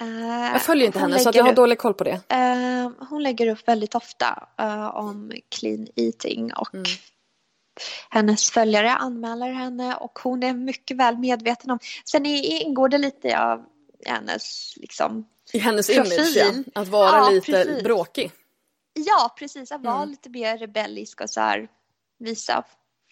[0.00, 2.20] Uh, jag följer inte henne så jag har upp, dålig koll på det.
[2.32, 6.84] Uh, hon lägger upp väldigt ofta uh, om clean eating och mm.
[8.10, 11.78] hennes följare anmäler henne och hon är mycket väl medveten om.
[12.04, 13.64] Sen ingår det lite av
[14.06, 16.12] hennes liksom I hennes profil.
[16.12, 17.82] image ja, att vara ja, lite precis.
[17.82, 18.32] bråkig.
[18.94, 20.08] Ja precis, att vara mm.
[20.08, 21.68] lite mer rebellisk och så här
[22.18, 22.64] visa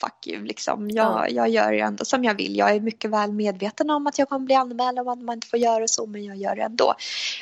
[0.02, 0.90] fuck you liksom.
[0.90, 1.28] Jag, ja.
[1.28, 2.56] jag gör ändå som jag vill.
[2.56, 5.46] Jag är mycket väl medveten om att jag kommer bli anmäld och att man inte
[5.46, 6.94] får göra så, men jag gör det ändå.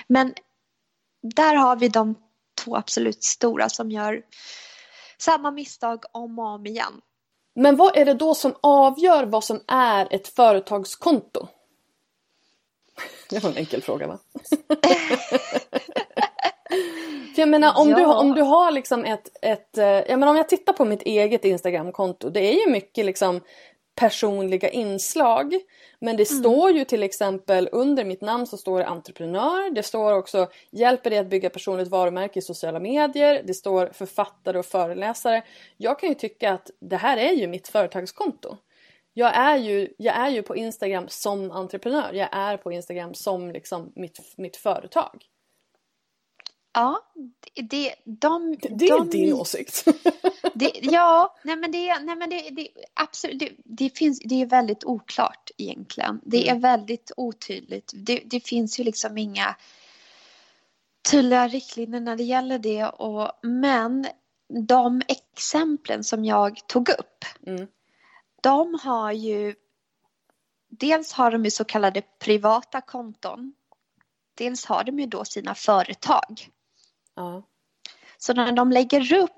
[0.06, 0.34] Men
[1.22, 2.14] där har vi de
[2.64, 4.22] två absolut stora som gör
[5.18, 7.00] samma misstag om och om igen.
[7.54, 11.48] Men vad är det då som avgör vad som är ett företagskonto?
[13.28, 14.18] Det var en enkel fråga va?
[17.40, 17.96] För jag menar om, ja.
[17.96, 21.02] du, om du har liksom ett, ett eh, jag menar om jag tittar på mitt
[21.02, 23.40] eget Instagramkonto, det är ju mycket liksom
[23.94, 25.54] personliga inslag.
[26.00, 26.42] Men det mm.
[26.42, 29.70] står ju till exempel under mitt namn så står det entreprenör.
[29.74, 33.42] Det står också hjälper dig att bygga personligt varumärke i sociala medier.
[33.44, 35.42] Det står författare och föreläsare.
[35.76, 38.56] Jag kan ju tycka att det här är ju mitt företagskonto.
[39.12, 42.12] Jag är ju, jag är ju på Instagram som entreprenör.
[42.12, 45.24] Jag är på Instagram som liksom mitt, mitt företag.
[46.72, 47.00] Ja,
[47.54, 49.84] det, de, det är de, din åsikt.
[50.54, 54.46] Det, ja, nej men det, nej men det, det absolut, det, det, finns, det är
[54.46, 56.20] väldigt oklart egentligen.
[56.22, 56.56] Det mm.
[56.56, 57.92] är väldigt otydligt.
[57.94, 59.56] Det, det finns ju liksom inga
[61.10, 62.84] tydliga riktlinjer när det gäller det.
[62.84, 64.06] Och, men
[64.48, 67.66] de exemplen som jag tog upp, mm.
[68.40, 69.54] de har ju,
[70.68, 73.54] dels har de ju så kallade privata konton.
[74.34, 76.48] Dels har de ju då sina företag.
[77.20, 77.42] Ja.
[78.18, 79.30] Så när de lägger upp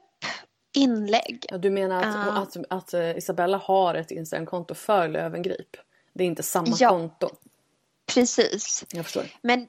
[0.75, 1.47] inlägg.
[1.49, 5.77] Ja, du menar att, uh, att, att, att, eh, Isabella har ett Instagramkonto för Lövengrip?
[6.13, 7.31] Det är inte samma ja, konto?
[8.07, 8.85] Precis.
[8.93, 9.25] Jag förstår.
[9.43, 9.69] Men,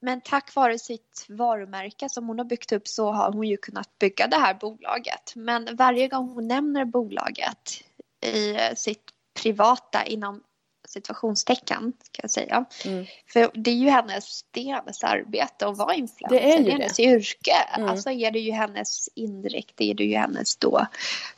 [0.00, 3.98] men tack vare sitt varumärke som hon har byggt upp så har hon ju kunnat
[3.98, 5.32] bygga det här bolaget.
[5.34, 7.84] Men varje gång hon nämner bolaget
[8.20, 9.10] i sitt
[9.42, 10.42] privata inom
[10.90, 12.64] situationstecken ska jag säga.
[12.84, 13.06] Mm.
[13.32, 16.36] För det är ju hennes, det är hennes arbete att vara influencer.
[16.38, 17.02] Det är, ju det är hennes det.
[17.02, 17.56] yrke.
[17.76, 17.88] Mm.
[17.88, 20.86] Alltså är det ju hennes indirekt, det är det ju hennes då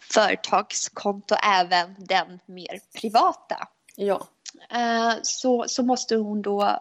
[0.00, 3.68] företagskonto, även den mer privata.
[3.96, 4.26] Ja.
[4.74, 6.78] Uh, så, så måste hon då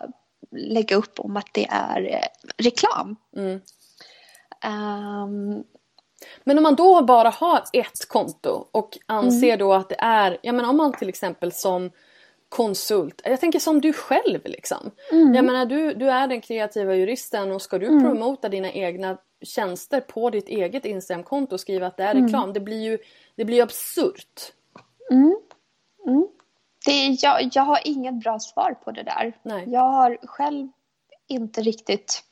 [0.51, 3.15] lägga upp om att det är uh, reklam.
[3.35, 3.61] Mm.
[4.65, 5.63] Um,
[6.43, 9.59] men om man då bara har ett konto och anser mm.
[9.59, 11.91] då att det är, ja men om man till exempel som
[12.51, 13.21] konsult.
[13.23, 14.91] Jag tänker som du själv liksom.
[15.11, 15.33] Mm.
[15.33, 18.03] Jag menar du, du är den kreativa juristen och ska du mm.
[18.03, 22.43] promota dina egna tjänster på ditt eget Instagramkonto och skriva att det är reklam.
[22.43, 22.53] Mm.
[22.53, 22.97] Det blir ju
[23.35, 24.53] det blir absurt.
[25.11, 25.35] Mm.
[26.07, 26.27] Mm.
[26.85, 29.37] Det, jag, jag har inget bra svar på det där.
[29.43, 29.63] Nej.
[29.67, 30.69] Jag har själv
[31.27, 32.23] inte riktigt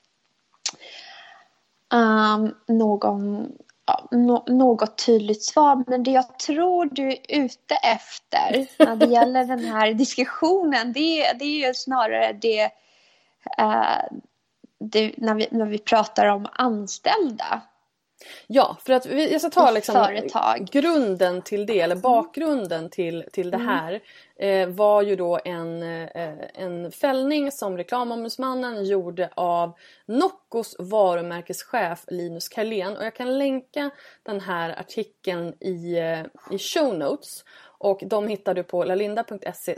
[1.94, 3.52] um, någon
[4.12, 5.84] no något tydligt svar.
[5.88, 11.34] Men det jag tror du är ute efter när det gäller den här diskussionen det,
[11.40, 12.64] det är ju snarare det,
[13.62, 14.20] uh,
[14.80, 17.62] det när, vi, när vi pratar om anställda.
[18.48, 20.28] Ja, för att vi, jag ska ta liksom
[20.72, 23.68] grunden till det, eller bakgrunden till, till det mm.
[23.68, 24.02] här
[24.40, 29.74] eh, var ju då en, eh, en fällning som reklamombudsmannen gjorde av
[30.06, 32.98] Noccos varumärkeschef Linus Karlén.
[32.98, 33.90] Och jag kan länka
[34.24, 37.44] den här artikeln i, eh, i show notes.
[37.82, 39.76] Och de hittar du på lalinda.se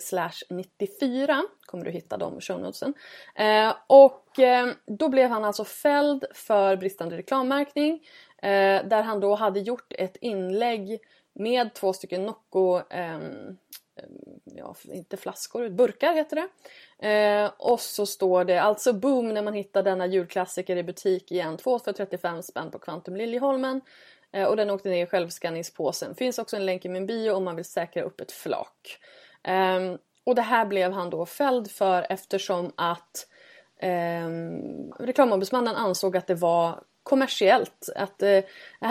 [0.49, 2.93] 94 kommer du hitta de shownotesen.
[3.35, 7.99] Eh, och eh, då blev han alltså fälld för bristande reklammärkning
[8.41, 10.99] eh, där han då hade gjort ett inlägg
[11.33, 13.19] med två stycken Nocco, eh,
[14.43, 16.47] ja inte flaskor, burkar heter det.
[17.09, 21.57] Eh, och så står det alltså boom när man hittar denna julklassiker i butik igen.
[21.57, 23.81] Två för 35 spänn på Kvantum Liljeholmen.
[24.31, 26.15] Eh, och den åkte ner i självskanningspåsen.
[26.15, 28.97] Finns också en länk i min bio om man vill säkra upp ett flak.
[29.43, 33.27] Eh, och det här blev han då fälld för eftersom att
[33.77, 34.29] eh,
[34.99, 37.89] reklamombudsmannen ansåg att det var kommersiellt.
[37.95, 38.39] Att, eh,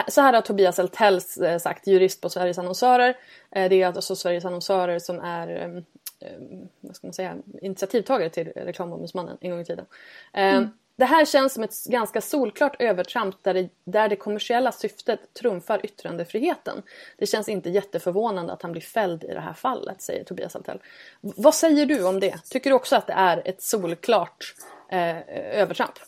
[0.09, 3.17] så här har Tobias Eltells eh, sagt, jurist på Sveriges annonsörer.
[3.51, 5.77] Eh, det är alltså Sveriges annonsörer som är ehm,
[6.21, 9.87] ehm, vad ska man säga, initiativtagare till reklamombudsmannen en gång i tiden.
[10.33, 10.71] Ehm, mm.
[11.01, 15.81] Det här känns som ett ganska solklart övertramp där det, där det kommersiella syftet trumfar
[15.87, 16.83] yttrandefriheten.
[17.19, 20.79] Det känns inte jätteförvånande att han blir fälld i det här fallet, säger Tobias Altell.
[21.21, 22.45] Vad säger du om det?
[22.51, 24.55] Tycker du också att det är ett solklart
[24.91, 25.19] eh,
[25.61, 25.99] övertramp?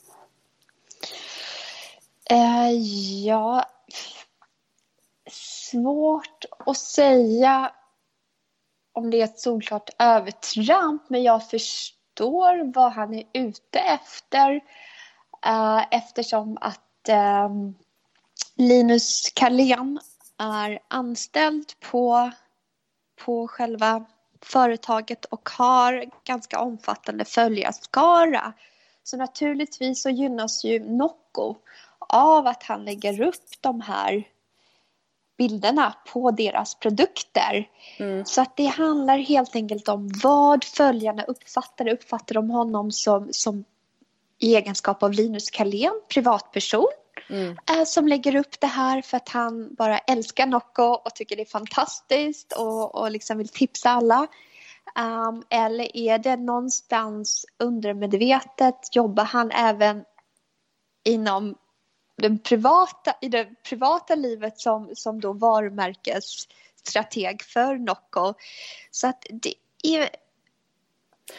[2.32, 2.70] Eh,
[3.26, 3.64] ja,
[5.30, 7.72] svårt att säga
[8.92, 14.60] om det är ett solklart övertramp, men jag förstår vad han är ute efter
[15.46, 17.48] eh, eftersom att eh,
[18.56, 20.00] Linus Karlén
[20.38, 22.30] är anställd på,
[23.24, 24.04] på själva
[24.42, 28.52] företaget och har ganska omfattande följarskara.
[29.02, 31.56] Så naturligtvis så gynnas ju Nocco
[32.12, 34.24] av att han lägger upp de här
[35.38, 37.68] bilderna på deras produkter.
[37.98, 38.24] Mm.
[38.24, 41.88] Så att det handlar helt enkelt om vad följarna uppfattar.
[41.88, 43.64] Uppfattar de honom som, som
[44.38, 46.88] i egenskap av Linus Carlén, privatperson
[47.30, 47.56] mm.
[47.70, 51.42] eh, som lägger upp det här för att han bara älskar Nocco och tycker det
[51.42, 54.26] är fantastiskt och, och liksom vill tipsa alla.
[54.98, 60.04] Um, eller är det någonstans undermedvetet, jobbar han även
[61.04, 61.54] inom
[62.16, 68.34] den privata, i det privata livet som, som då varumärkesstrateg för Nocco.
[68.90, 70.08] Så att det är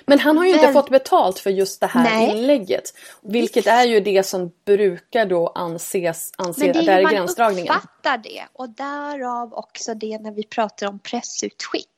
[0.06, 2.30] men han har ju inte fått betalt för just det här Nej.
[2.30, 2.94] inlägget.
[3.22, 7.68] Vilket är ju det som brukar då anses, anses Men det är där är gränsdragningen.
[7.68, 11.90] Man uppfattar det och därav också det när vi pratar om pressutskick.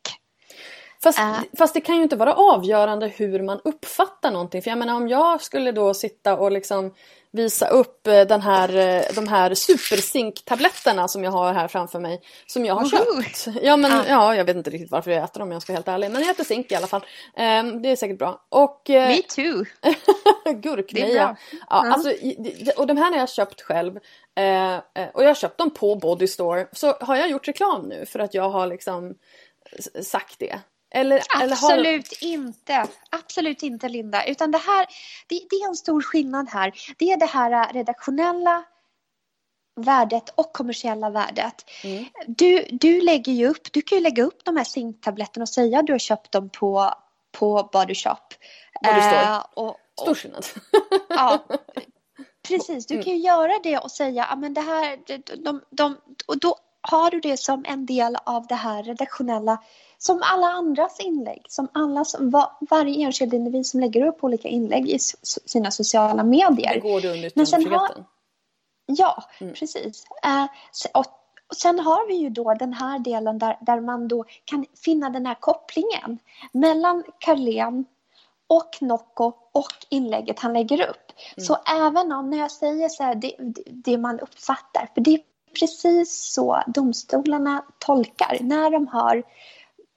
[1.04, 1.40] Fast, uh.
[1.58, 4.62] fast det kan ju inte vara avgörande hur man uppfattar någonting.
[4.62, 6.92] För jag menar om jag skulle då sitta och liksom
[7.36, 12.22] visa upp eh, den här, eh, de här superzinktabletterna som jag har här framför mig.
[12.48, 13.58] Som jag har köpt.
[13.62, 14.04] Ja, men, ah.
[14.08, 16.12] ja, jag vet inte riktigt varför jag äter dem om jag ska vara helt ärlig.
[16.12, 17.02] Men jag äter zink i alla fall.
[17.38, 18.46] Um, det är säkert bra.
[18.50, 19.66] Och, uh, Me too.
[20.54, 21.38] Gurkmeja.
[21.52, 22.14] Ja, alltså,
[22.78, 23.96] och de här har jag köpt själv.
[23.96, 26.68] Uh, och jag har köpt dem på Bodystore.
[26.72, 29.16] Så har jag gjort reklam nu för att jag har liksom
[30.04, 30.60] sagt det.
[30.96, 32.34] Eller, Absolut eller har...
[32.34, 32.88] inte.
[33.10, 34.26] Absolut inte Linda.
[34.26, 34.88] Utan det här,
[35.28, 36.74] det, det, är en stor skillnad här.
[36.98, 38.64] Det är det här redaktionella
[39.76, 41.66] värdet och kommersiella värdet.
[41.84, 42.06] Mm.
[42.28, 45.80] Du, du lägger ju upp, du kan ju lägga upp de här zinktabletterna och säga
[45.80, 46.94] att du har köpt dem på,
[47.32, 48.10] på Body Shop.
[48.86, 49.44] Eh,
[50.02, 50.46] Stor skillnad.
[51.10, 51.46] ja,
[52.48, 52.86] precis.
[52.86, 56.40] Du kan ju göra det och säga, ja men det här, de, de, de, och
[56.40, 59.58] då har du det som en del av det här redaktionella
[60.06, 64.48] som alla andras inlägg, som alla, som var, varje enskild individ som lägger upp olika
[64.48, 65.00] inlägg i
[65.46, 66.74] sina sociala medier.
[66.74, 68.06] Det går du under yttrandefriheten.
[68.86, 69.54] Ja, mm.
[69.54, 70.06] precis.
[70.26, 70.46] Uh,
[70.94, 71.06] och,
[71.50, 75.10] och sen har vi ju då den här delen där, där man då kan finna
[75.10, 76.20] den här kopplingen
[76.52, 77.86] mellan Carlén
[78.48, 81.12] och Nocco och inlägget han lägger upp.
[81.38, 81.46] Mm.
[81.46, 83.36] Så även om, när jag säger så här, det,
[83.68, 85.22] det man uppfattar, för det är
[85.60, 89.24] precis så domstolarna tolkar när de har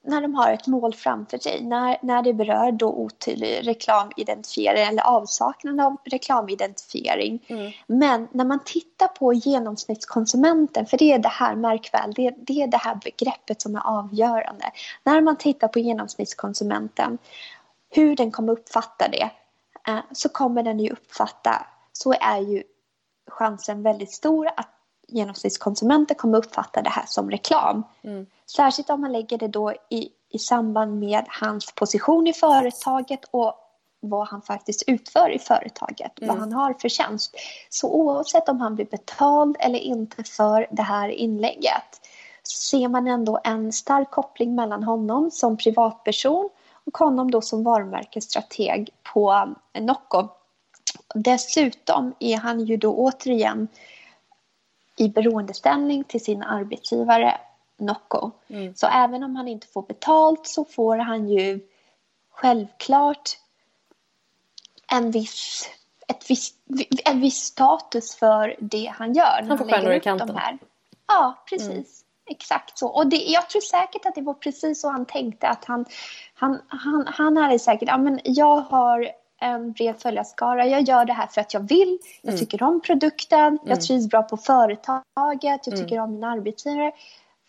[0.08, 5.02] när de har ett mål framför sig, när, när det berör då otydlig reklamidentifiering eller
[5.02, 7.44] avsaknad av reklamidentifiering.
[7.46, 7.72] Mm.
[7.86, 12.62] Men när man tittar på genomsnittskonsumenten, för det är det här, märk väl, det, det
[12.62, 14.64] är det här begreppet som är avgörande.
[15.04, 17.18] När man tittar på genomsnittskonsumenten,
[17.90, 19.30] hur den kommer uppfatta det,
[19.88, 22.62] eh, så kommer den ju uppfatta, så är ju
[23.30, 24.77] chansen väldigt stor att
[25.08, 27.82] genomsnittskonsumenten kommer uppfatta det här som reklam.
[28.02, 28.26] Mm.
[28.56, 33.54] Särskilt om man lägger det då i, i samband med hans position i företaget och
[34.00, 36.28] vad han faktiskt utför i företaget, mm.
[36.28, 37.34] vad han har för tjänst.
[37.68, 42.00] Så oavsett om han blir betald eller inte för det här inlägget
[42.48, 46.48] ser man ändå en stark koppling mellan honom som privatperson
[46.86, 50.28] och honom då som varumärkesstrateg på Nocco.
[51.14, 53.68] Dessutom är han ju då återigen
[54.98, 57.40] i beroendeställning till sin arbetsgivare
[57.76, 58.30] Nocco.
[58.48, 58.74] Mm.
[58.74, 61.60] Så även om han inte får betalt så får han ju
[62.30, 63.30] självklart
[64.92, 65.70] en viss,
[66.08, 66.54] ett viss,
[67.04, 69.44] en viss status för det han gör.
[69.48, 70.36] Han får stjärnor i kanten.
[70.36, 70.58] Här.
[71.06, 71.70] Ja, precis.
[71.70, 71.84] Mm.
[72.30, 72.88] Exakt så.
[72.88, 75.48] Och det, jag tror säkert att det var precis så han tänkte.
[75.48, 75.84] Att han,
[76.34, 79.08] han, han, han hade säkert, ja men jag har
[79.40, 80.66] en bred följarskara.
[80.66, 81.98] Jag gör det här för att jag vill.
[82.22, 82.40] Jag mm.
[82.40, 83.46] tycker om produkten.
[83.46, 83.58] Mm.
[83.64, 85.06] Jag trivs bra på företaget.
[85.66, 85.80] Jag mm.
[85.80, 86.04] tycker mm.
[86.04, 86.92] om min arbetsgivare.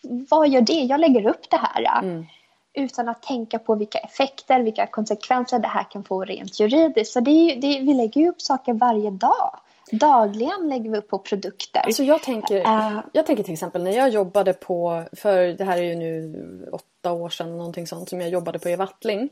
[0.02, 0.72] Vad gör det?
[0.72, 2.02] Jag lägger upp det här.
[2.02, 2.26] Mm.
[2.74, 7.12] Utan att tänka på vilka effekter, vilka konsekvenser det här kan få rent juridiskt.
[7.12, 9.60] Så det är, det, vi lägger ju upp saker varje dag.
[9.92, 11.80] Dagligen lägger vi upp på produkter.
[11.80, 15.78] Alltså jag, tänker, uh, jag tänker till exempel när jag jobbade på, för det här
[15.78, 19.30] är ju nu åtta år sedan någonting sånt som jag jobbade på i Wattling.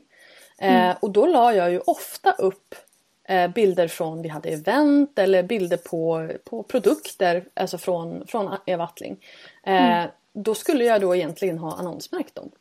[0.59, 0.89] Mm.
[0.89, 2.75] Eh, och då la jag ju ofta upp
[3.23, 9.25] eh, bilder från, vi hade event eller bilder på, på produkter, alltså från, från Evattling.
[9.63, 10.09] Eh, mm.
[10.33, 12.51] Då skulle jag då egentligen ha annonsmärkt dem.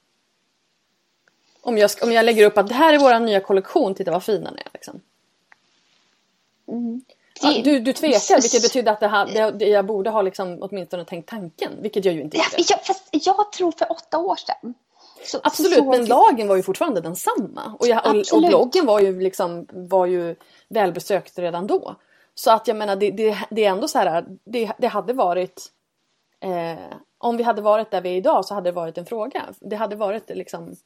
[1.60, 4.24] Om jag, om jag lägger upp att det här är vår nya kollektion, titta vad
[4.24, 4.68] fina den är.
[4.72, 5.00] Liksom.
[6.68, 7.02] Mm.
[7.42, 11.04] Ja, du, du tvekar vilket betyder att det här, det, jag borde ha liksom åtminstone
[11.04, 12.64] tänkt tanken, vilket jag ju inte gjorde.
[12.68, 12.78] Ja,
[13.12, 14.74] jag tror för åtta år sedan
[15.24, 17.76] så, Absolut, så, men lagen var ju fortfarande densamma.
[17.78, 20.36] Och, jag, och, och bloggen var ju, liksom, var ju
[20.68, 21.96] välbesökt redan då.
[22.34, 25.66] Så att jag menar, det, det, det är ändå så här, det, det hade varit...
[26.40, 29.44] Eh, om vi hade varit där vi är idag så hade det varit en fråga.
[29.60, 30.76] Det hade varit liksom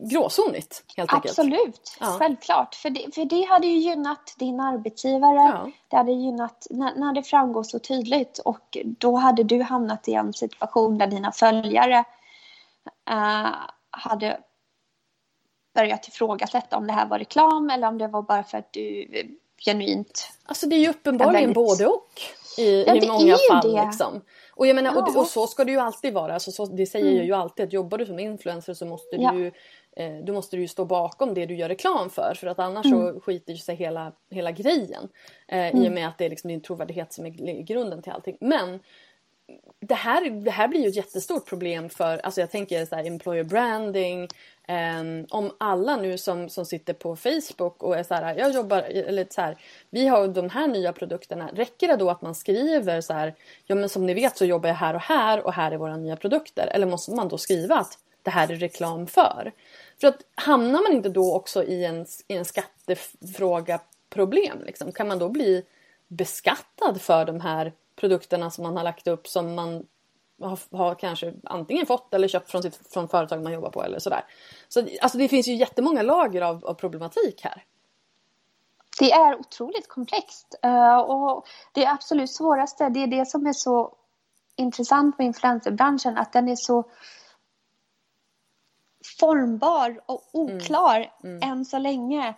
[0.00, 1.38] gråzonigt helt enkelt.
[1.38, 2.06] Absolut, ja.
[2.06, 2.74] självklart.
[2.74, 5.34] För det, för det hade ju gynnat din arbetsgivare.
[5.34, 5.70] Ja.
[5.88, 8.38] Det hade gynnat när, när det framgår så tydligt.
[8.38, 12.04] Och då hade du hamnat i en situation där dina följare
[13.10, 13.54] uh,
[13.90, 14.40] hade
[15.74, 19.06] börjat ifrågasätta om det här var reklam eller om det var bara för att du
[19.58, 20.30] genuint...
[20.44, 22.10] Alltså det är ju uppenbarligen både och
[22.58, 23.72] i, ja, i många fall.
[23.72, 23.84] Det.
[23.84, 24.20] Liksom.
[24.54, 25.02] Och, jag menar, ja.
[25.02, 26.34] och, och, så ska det ju alltid vara.
[26.34, 27.16] Alltså, så, det säger mm.
[27.16, 29.32] jag ju alltid att jobbar du som influencer så måste ja.
[29.32, 29.46] du
[29.96, 33.14] eh, du måste ju stå bakom det du gör reklam för för att annars mm.
[33.14, 35.08] så skiter sig hela, hela grejen.
[35.48, 35.82] Eh, mm.
[35.82, 38.36] I och med att det är liksom din trovärdighet som är grunden till allting.
[38.40, 38.80] Men
[39.80, 43.06] det här, det här blir ju ett jättestort problem för, alltså jag tänker så här,
[43.06, 44.28] employer branding.
[45.00, 48.82] Um, om alla nu som, som sitter på Facebook och är så här, jag jobbar,
[48.82, 49.58] eller så här,
[49.90, 51.50] vi har de här nya produkterna.
[51.52, 53.34] Räcker det då att man skriver så här,
[53.66, 55.96] ja men som ni vet så jobbar jag här och här och här är våra
[55.96, 56.66] nya produkter.
[56.66, 59.52] Eller måste man då skriva att det här är reklam för?
[60.00, 64.92] För att hamnar man inte då också i en, i en skattefråga problem liksom?
[64.92, 65.64] Kan man då bli
[66.08, 69.86] beskattad för de här produkterna som man har lagt upp som man
[70.42, 73.98] har, har kanske antingen fått eller köpt från, sitt, från företag man jobbar på eller
[73.98, 74.24] sådär.
[74.68, 77.64] Så alltså det finns ju jättemånga lager av, av problematik här.
[78.98, 83.94] Det är otroligt komplext uh, och det absolut svåraste, det är det som är så
[84.56, 86.84] intressant med influencerbranschen, att den är så
[89.20, 91.36] formbar och oklar mm.
[91.36, 91.50] Mm.
[91.50, 92.28] än så länge.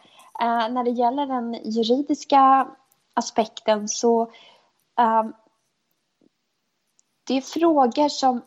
[0.42, 2.68] Uh, när det gäller den juridiska
[3.14, 4.22] aspekten så
[4.96, 5.32] um,
[7.30, 8.42] det är frågor som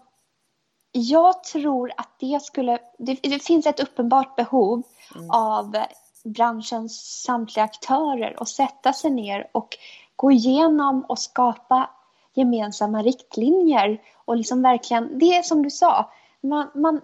[0.92, 2.80] jag tror att det skulle...
[2.98, 4.84] Det, det finns ett uppenbart behov
[5.16, 5.32] mm.
[5.32, 5.78] av
[6.24, 9.78] branschens samtliga aktörer att sätta sig ner och
[10.16, 11.90] gå igenom och skapa
[12.34, 16.12] gemensamma riktlinjer och liksom verkligen, det är som du sa,
[16.42, 17.02] man, man,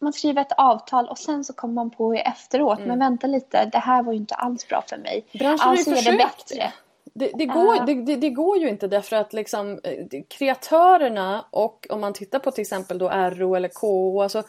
[0.00, 2.88] man skriver ett avtal och sen så kommer man på efteråt, mm.
[2.88, 5.26] men vänta lite, det här var ju inte alls bra för mig.
[5.32, 6.72] Branschen alltså är det bättre.
[7.20, 12.00] Det, det, går, det, det, går ju inte därför att liksom, eh, kreatörerna och om
[12.00, 14.22] man tittar på till exempel då RO eller KO.
[14.22, 14.42] Alltså,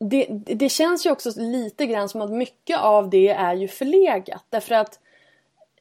[0.00, 4.44] det, det känns ju också lite grann som att mycket av det är ju förlegat.
[4.50, 5.00] Därför att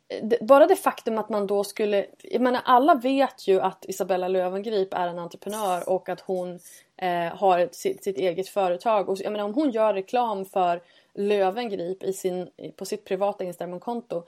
[0.08, 2.06] eh, bara det faktum att man då skulle...
[2.24, 6.60] Jag menar alla vet ju att Isabella Löwengrip är en entreprenör och att hon
[6.98, 9.10] eh, har ett, sitt, sitt, eget företag.
[9.10, 10.82] Och jag menar om hon gör reklam för
[11.14, 14.24] Löwengrip i sin, på sitt privata Instagramkonto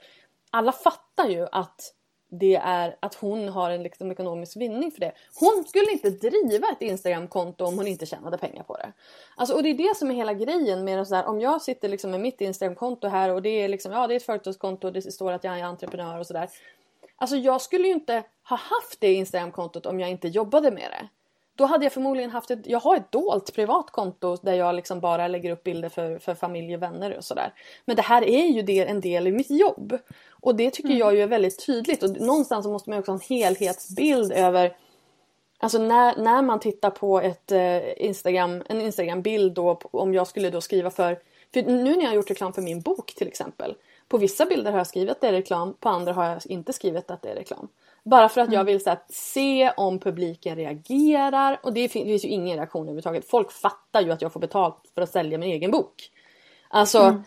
[0.50, 1.94] alla fattar ju att
[2.30, 5.12] det är att hon har en liksom ekonomisk vinning för det.
[5.34, 8.92] Hon skulle inte driva ett Instagramkonto om hon inte tjänade pengar på det.
[9.36, 11.88] Alltså, och det är det som är hela grejen med så här, om jag sitter
[11.88, 14.92] liksom med mitt Instagramkonto här och det är liksom, ja det är ett företagskonto och
[14.92, 16.48] det står att jag är entreprenör och sådär.
[17.16, 21.08] Alltså jag skulle ju inte ha haft det Instagramkontot om jag inte jobbade med det.
[21.54, 25.00] Då hade jag förmodligen haft ett, jag har ett dolt privat konto där jag liksom
[25.00, 27.52] bara lägger upp bilder för, för familj och vänner och sådär.
[27.84, 29.98] Men det här är ju det, en del i mitt jobb.
[30.42, 30.98] Och det tycker mm.
[30.98, 34.76] jag ju är väldigt tydligt och någonstans så måste man också ha en helhetsbild över
[35.62, 40.50] Alltså när, när man tittar på ett eh, Instagram, en Instagram-bild då om jag skulle
[40.50, 41.18] då skriva för
[41.52, 43.74] för nu när jag har gjort reklam för min bok till exempel.
[44.08, 46.72] På vissa bilder har jag skrivit att det är reklam, på andra har jag inte
[46.72, 47.68] skrivit att det är reklam.
[48.02, 48.58] Bara för att mm.
[48.58, 52.56] jag vill så här, se om publiken reagerar och det finns, det finns ju ingen
[52.56, 53.28] reaktion överhuvudtaget.
[53.28, 56.10] Folk fattar ju att jag får betalt för att sälja min egen bok.
[56.68, 57.22] Alltså, mm.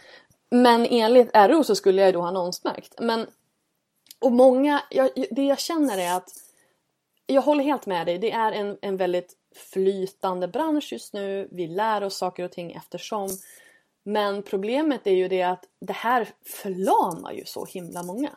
[0.54, 2.94] Men enligt RO så skulle jag ju då ha annonsmärkt.
[3.00, 3.28] Men,
[4.20, 6.30] och många, jag, det jag känner är att
[7.26, 8.18] jag håller helt med dig.
[8.18, 11.48] Det är en, en väldigt flytande bransch just nu.
[11.52, 13.30] Vi lär oss saker och ting eftersom.
[14.04, 18.32] Men problemet är ju det att det här förlamar ju så himla många.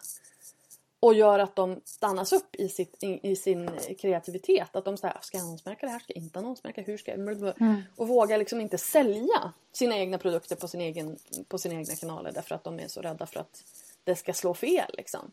[1.01, 4.77] Och gör att de stannas upp i, sitt, i, i sin kreativitet.
[4.77, 5.99] Att de säger, ska jag annonsmärka det här?
[5.99, 6.83] Ska jag inte annonsmärka?
[6.83, 7.21] Hur ska jag?
[7.61, 7.83] Mm.
[7.97, 11.19] Och vågar liksom inte sälja sina egna produkter på, sin egen,
[11.49, 13.65] på sina egna kanaler därför att de är så rädda för att
[14.05, 14.91] det ska slå fel.
[14.97, 15.33] Liksom.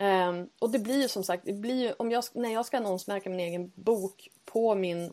[0.00, 3.30] Um, och det blir ju som sagt, det blir om jag, när jag ska annonsmärka
[3.30, 5.12] min egen bok på min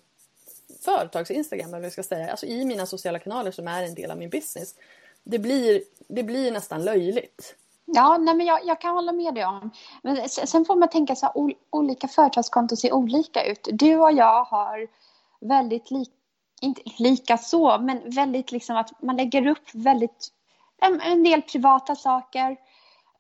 [0.80, 3.96] företags Instagram eller vad jag ska säga, alltså i mina sociala kanaler som är en
[3.96, 4.76] del av min business.
[5.24, 7.56] Det blir, det blir nästan löjligt.
[7.86, 9.72] Ja, nej men jag, jag kan hålla med dig om.
[10.04, 13.68] Men sen får man tänka så här, olika företagskonton ser olika ut.
[13.72, 14.88] Du och jag har
[15.42, 16.12] väldigt lika,
[16.62, 20.28] inte lika så, men väldigt liksom att man lägger upp väldigt,
[20.82, 22.58] en, en del privata saker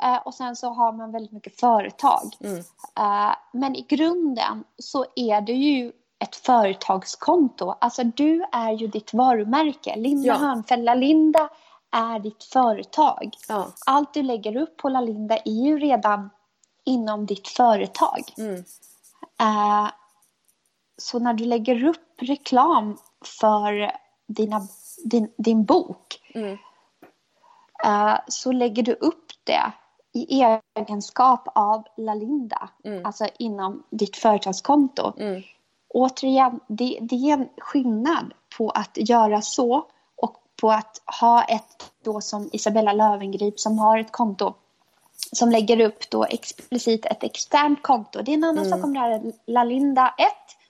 [0.03, 2.35] eh, och sen så har man väldigt mycket företag.
[2.39, 2.57] Mm.
[2.97, 7.75] Eh, men i grunden så är det ju ett företagskonto.
[7.81, 9.95] Alltså du är ju ditt varumärke.
[9.95, 10.33] Linda ja.
[10.33, 11.49] Hörnfeldt, Linda
[11.95, 13.35] är ditt företag.
[13.47, 13.67] Ja.
[13.85, 16.29] Allt du lägger upp på Lalinda är ju redan
[16.85, 18.21] inom ditt företag.
[18.37, 18.55] Mm.
[19.41, 19.89] Uh,
[20.97, 22.97] så när du lägger upp reklam
[23.39, 23.91] för
[24.27, 24.61] dina,
[25.05, 26.57] din, din bok mm.
[27.85, 29.71] uh, så lägger du upp det
[30.13, 30.41] i
[30.75, 33.05] egenskap av Lalinda, mm.
[33.05, 35.13] alltså inom ditt företagskonto.
[35.17, 35.41] Mm.
[35.89, 39.87] Återigen, det, det är en skillnad på att göra så
[40.61, 44.53] på att ha ett då som Isabella Lövengrip som har ett konto
[45.31, 48.21] som lägger upp då explicit ett externt konto.
[48.21, 48.77] Det är en annan mm.
[48.77, 50.27] sak om det här är Lalinda 1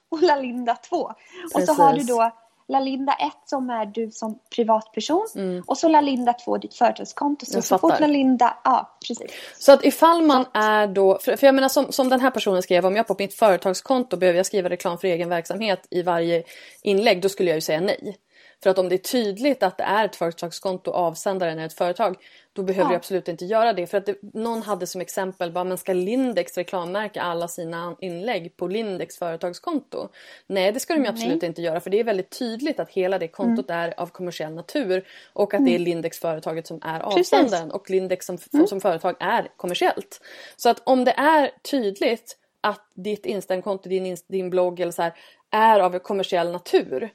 [0.09, 1.11] och Lalinda 2.
[1.53, 2.31] Och så har du då
[2.67, 5.63] Lalinda 1 som är du som privatperson mm.
[5.67, 7.45] och så Lalinda 2 ditt företagskonto.
[7.45, 9.31] Så, så fort Lalinda, ja precis.
[9.57, 12.63] Så att ifall man är då, för, för jag menar som, som den här personen
[12.63, 16.43] skrev, om jag på mitt företagskonto behöver jag skriva reklam för egen verksamhet i varje
[16.81, 18.17] inlägg, då skulle jag ju säga nej.
[18.63, 21.73] För att om det är tydligt att det är ett företagskonto och avsändaren är ett
[21.73, 22.17] företag
[22.55, 22.89] då behöver ja.
[22.89, 23.87] du absolut inte göra det.
[23.87, 28.57] För att det, någon hade som exempel bara, men ska Lindex reklammärka alla sina inlägg
[28.57, 30.09] på Lindex företagskonto?
[30.47, 31.47] Nej, det ska de absolut Nej.
[31.47, 33.81] inte göra för det är väldigt tydligt att hela det kontot mm.
[33.81, 35.71] är av kommersiell natur och att mm.
[35.71, 38.67] det är Lindex företaget som är avsändaren och Lindex som, mm.
[38.67, 40.21] som företag är kommersiellt.
[40.55, 45.13] Så att om det är tydligt att ditt Instagramkonto, din, din blogg eller så här,
[45.51, 47.09] är av kommersiell natur mm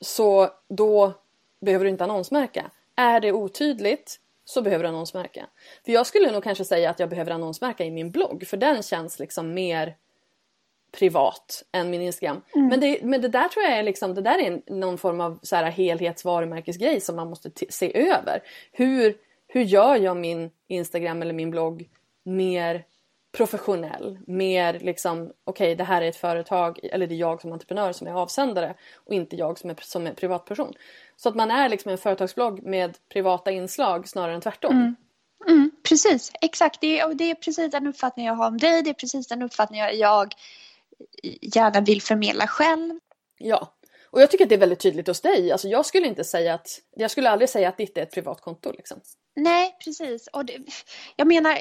[0.00, 1.12] så då
[1.60, 2.70] behöver du inte annonsmärka.
[2.96, 5.46] Är det otydligt så behöver du annonsmärka.
[5.84, 8.82] För jag skulle nog kanske säga att jag behöver annonsmärka i min blogg för den
[8.82, 9.96] känns liksom mer
[10.92, 12.42] privat än min Instagram.
[12.54, 12.68] Mm.
[12.68, 15.38] Men, det, men det där tror jag är liksom, det där är någon form av
[15.42, 18.42] så här helhetsvarumärkesgrej som man måste se över.
[18.72, 19.16] Hur,
[19.48, 21.88] hur gör jag min Instagram eller min blogg
[22.22, 22.84] mer
[23.36, 24.18] professionell.
[24.26, 27.92] Mer liksom, okej okay, det här är ett företag, eller det är jag som entreprenör
[27.92, 30.72] som är avsändare och inte jag som är, som är privatperson.
[31.16, 34.72] Så att man är liksom en företagsblogg med privata inslag snarare än tvärtom.
[34.72, 34.96] Mm.
[35.48, 36.80] Mm, precis, exakt.
[36.80, 38.82] Det är, det är precis den uppfattning jag har om dig.
[38.82, 40.34] Det är precis den uppfattning jag, jag
[41.42, 42.98] gärna vill förmedla själv.
[43.38, 43.74] Ja,
[44.14, 45.52] och jag tycker att det är väldigt tydligt hos dig.
[45.52, 48.72] Alltså jag skulle inte säga att, jag skulle aldrig säga att ditt är ett privatkonto
[48.72, 49.00] liksom.
[49.36, 50.26] Nej, precis.
[50.26, 50.58] Och det,
[51.16, 51.58] jag menar,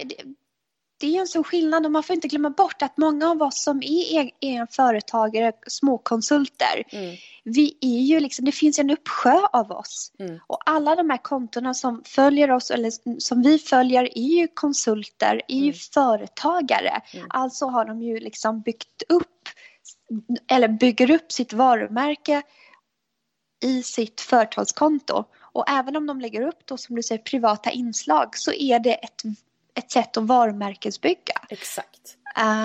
[1.03, 3.63] det är en sån skillnad och man får inte glömma bort att många av oss
[3.63, 7.15] som är egen företagare, småkonsulter, mm.
[7.43, 10.11] vi är ju liksom, det finns en uppsjö av oss.
[10.19, 10.39] Mm.
[10.47, 15.41] Och alla de här kontona som följer oss eller som vi följer är ju konsulter,
[15.47, 15.73] är ju mm.
[15.73, 17.01] företagare.
[17.13, 17.27] Mm.
[17.29, 19.49] Alltså har de ju liksom byggt upp
[20.47, 22.41] eller bygger upp sitt varumärke
[23.63, 25.23] i sitt företagskonto.
[25.39, 28.93] Och även om de lägger upp då som du säger privata inslag så är det
[28.93, 29.23] ett
[29.76, 31.34] ett sätt att varumärkesbygga.
[31.49, 32.17] Exakt.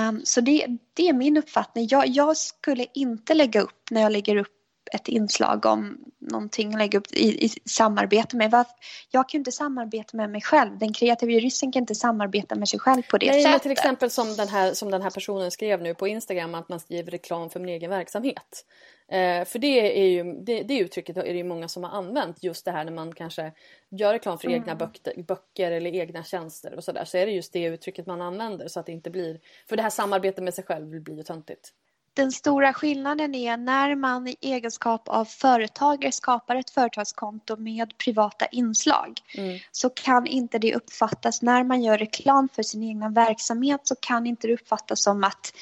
[0.08, 1.86] Um, så det, det är min uppfattning.
[1.90, 4.54] Jag, jag, skulle inte lägga upp när jag lägger upp
[4.92, 8.64] ett inslag om någonting jag lägger upp i, i samarbete med.
[9.10, 10.78] Jag kan ju inte samarbeta med mig själv.
[10.78, 13.62] Den kreativa juristen kan inte samarbeta med sig själv på det Nej, sättet.
[13.62, 16.80] till exempel som den, här, som den här personen skrev nu på Instagram att man
[16.80, 18.64] skriver reklam för min egen verksamhet.
[19.10, 22.42] Eh, för det är ju, det, det uttrycket är det ju många som har använt
[22.42, 23.52] just det här när man kanske
[23.88, 24.60] gör reklam för mm.
[24.60, 28.20] egna böcker, böcker eller egna tjänster och sådär så är det just det uttrycket man
[28.20, 31.22] använder så att det inte blir, för det här samarbetet med sig själv blir ju
[31.22, 31.72] töntigt.
[32.14, 38.46] Den stora skillnaden är när man i egenskap av företagare skapar ett företagskonto med privata
[38.46, 39.58] inslag mm.
[39.72, 44.26] så kan inte det uppfattas, när man gör reklam för sin egna verksamhet så kan
[44.26, 45.52] inte det uppfattas som att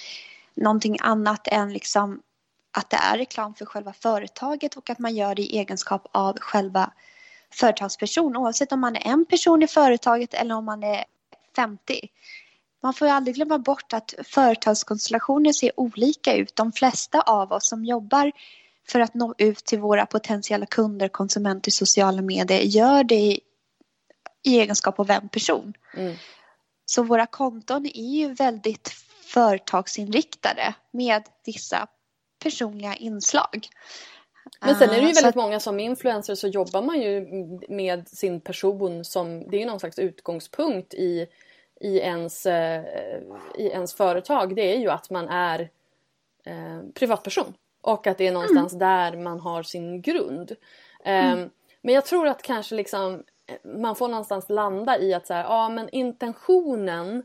[0.54, 2.22] någonting annat än liksom
[2.76, 6.38] att det är reklam för själva företaget och att man gör det i egenskap av
[6.38, 6.92] själva
[7.52, 11.04] företagsperson oavsett om man är en person i företaget eller om man är
[11.56, 12.00] 50.
[12.82, 16.56] Man får ju aldrig glömma bort att företagskonstellationer ser olika ut.
[16.56, 18.32] De flesta av oss som jobbar
[18.88, 23.40] för att nå ut till våra potentiella kunder, konsumenter i sociala medier gör det i,
[24.42, 25.74] i egenskap av en person.
[25.94, 26.16] Mm.
[26.86, 28.88] Så våra konton är ju väldigt
[29.24, 31.86] företagsinriktade med vissa
[32.38, 33.68] personliga inslag.
[34.60, 37.26] Men sen är det ju väldigt många som influencer så jobbar man ju
[37.68, 41.26] med sin person som, det är ju någon slags utgångspunkt i,
[41.80, 42.84] i, ens, eh,
[43.54, 44.56] i ens företag.
[44.56, 45.70] Det är ju att man är
[46.44, 48.88] eh, privatperson och att det är någonstans mm.
[48.88, 50.52] där man har sin grund.
[51.04, 51.50] Eh, mm.
[51.82, 53.22] Men jag tror att kanske liksom
[53.64, 57.22] man får någonstans landa i att så här, ja men intentionen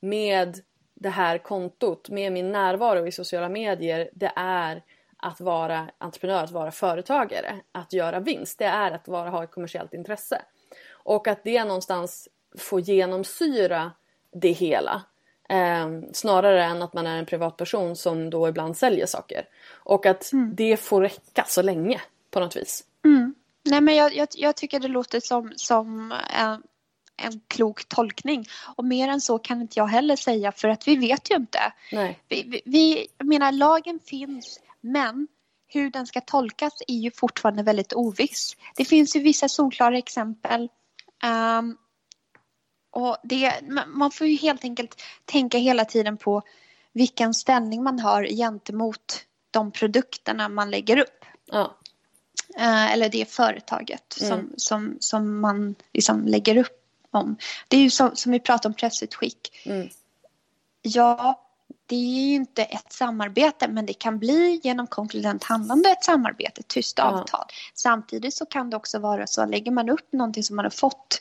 [0.00, 0.60] med
[1.02, 4.82] det här kontot, med min närvaro i sociala medier, det är
[5.16, 8.58] att vara entreprenör, att vara företagare, att göra vinst.
[8.58, 10.42] Det är att vara, ha ett kommersiellt intresse.
[10.92, 12.28] Och att det någonstans
[12.58, 13.90] får genomsyra
[14.32, 15.02] det hela.
[15.48, 19.48] Eh, snarare än att man är en privatperson som då ibland säljer saker.
[19.72, 20.54] Och att mm.
[20.54, 22.00] det får räcka så länge
[22.30, 22.84] på något vis.
[23.04, 23.34] Mm.
[23.62, 26.62] Nej men jag, jag, jag, tycker det låter som, som en,
[27.22, 28.46] en klok tolkning.
[28.76, 31.72] Och mer än så kan inte jag heller säga för att vi vet ju inte.
[31.92, 32.18] Nej.
[32.28, 35.28] Vi, vi, vi, jag menar lagen finns men
[35.66, 38.56] hur den ska tolkas är ju fortfarande väldigt oviss.
[38.76, 40.68] Det finns ju vissa solklara exempel.
[41.58, 41.76] Um,
[42.90, 46.42] och det, man får ju helt enkelt tänka hela tiden på
[46.92, 51.24] vilken ställning man har gentemot de produkterna man lägger upp.
[51.46, 51.76] Ja.
[52.58, 54.30] Uh, eller det företaget mm.
[54.30, 56.81] som, som, som man liksom lägger upp
[57.12, 57.36] om.
[57.68, 59.62] Det är ju som, som vi pratar om pressutskick.
[59.64, 59.88] Mm.
[60.82, 61.42] Ja,
[61.86, 66.60] det är ju inte ett samarbete men det kan bli genom konkludent handlande ett samarbete,
[66.60, 67.44] ett tyst avtal.
[67.48, 67.54] Ja.
[67.74, 71.20] Samtidigt så kan det också vara så, lägger man upp någonting som man har fått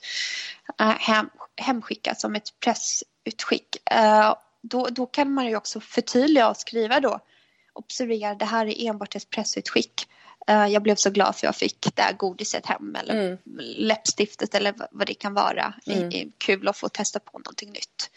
[0.82, 6.58] uh, hem, hemskickat som ett pressutskick uh, då, då kan man ju också förtydliga och
[6.58, 7.20] skriva då
[7.74, 10.08] observera det här är enbart ett pressutskick.
[10.52, 13.38] Uh, jag blev så glad för jag fick det här godiset hem eller mm.
[13.60, 15.74] läppstiftet eller vad det kan vara.
[15.86, 16.32] Mm.
[16.38, 18.10] Kul att få testa på någonting nytt.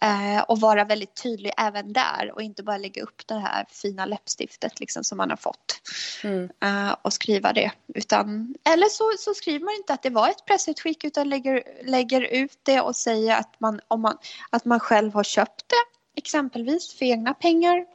[0.00, 4.06] Eh, och vara väldigt tydlig även där och inte bara lägga upp det här fina
[4.06, 5.80] läppstiftet liksom som man har fått
[6.24, 6.50] mm.
[6.62, 7.72] eh, och skriva det.
[7.94, 12.20] Utan, eller så, så skriver man inte att det var ett pressutskick utan lägger, lägger
[12.20, 14.18] ut det och säger att man, om man,
[14.50, 17.86] att man själv har köpt det exempelvis för egna pengar.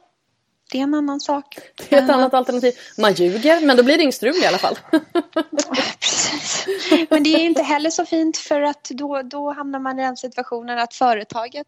[0.72, 1.58] Det är en annan sak.
[1.76, 2.74] Det är ett uh, annat alternativ.
[2.98, 4.78] Man ljuger men då blir det inget strul i alla fall.
[6.00, 6.66] Precis.
[7.10, 10.16] Men det är inte heller så fint för att då, då hamnar man i den
[10.16, 11.66] situationen att företaget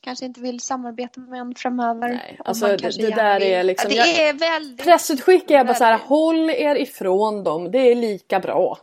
[0.00, 2.08] kanske inte vill samarbeta med en framöver.
[2.08, 3.48] Nej, alltså det, det där vill.
[3.48, 3.90] är liksom...
[3.94, 4.84] Ja, det är väldigt...
[4.84, 8.78] Pressutskick är bara så här, håll er ifrån dem, det är lika bra.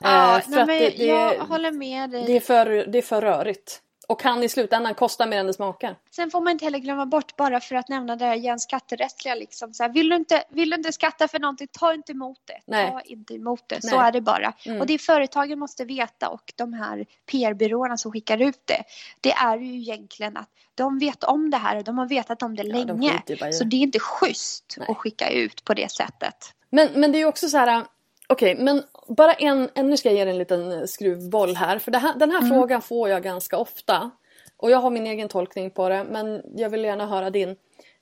[0.00, 2.24] Ja, eh, nej, men det, jag håller med dig.
[2.26, 5.54] Det är, för, det är för rörigt och kan i slutändan kosta mer än det
[5.54, 5.96] smakar.
[6.10, 9.34] Sen får man inte heller glömma bort, bara för att nämna det här igen, skatterättsliga
[9.34, 9.74] liksom.
[9.74, 12.60] Så här, vill, du inte, vill du inte skatta för någonting, ta inte emot det.
[12.64, 12.90] Nej.
[12.90, 13.90] Ta inte emot det, Nej.
[13.90, 14.52] så är det bara.
[14.64, 14.80] Mm.
[14.80, 18.82] Och det företagen måste veta och de här PR-byråerna som skickar ut det,
[19.20, 22.56] det är ju egentligen att de vet om det här och de har vetat om
[22.56, 23.22] det ja, länge.
[23.26, 24.86] De så det är inte schysst Nej.
[24.90, 26.54] att skicka ut på det sättet.
[26.70, 27.84] Men, men det är också så här,
[28.26, 31.78] okej, okay, men bara en, nu ska jag ge dig en liten skruvboll här.
[31.78, 32.50] För här, den här mm.
[32.50, 34.10] frågan får jag ganska ofta.
[34.56, 37.56] Och jag har min egen tolkning på det, men jag vill gärna höra din.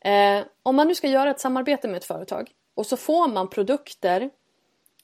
[0.05, 3.51] Eh, om man nu ska göra ett samarbete med ett företag och så får man
[3.51, 4.31] produkter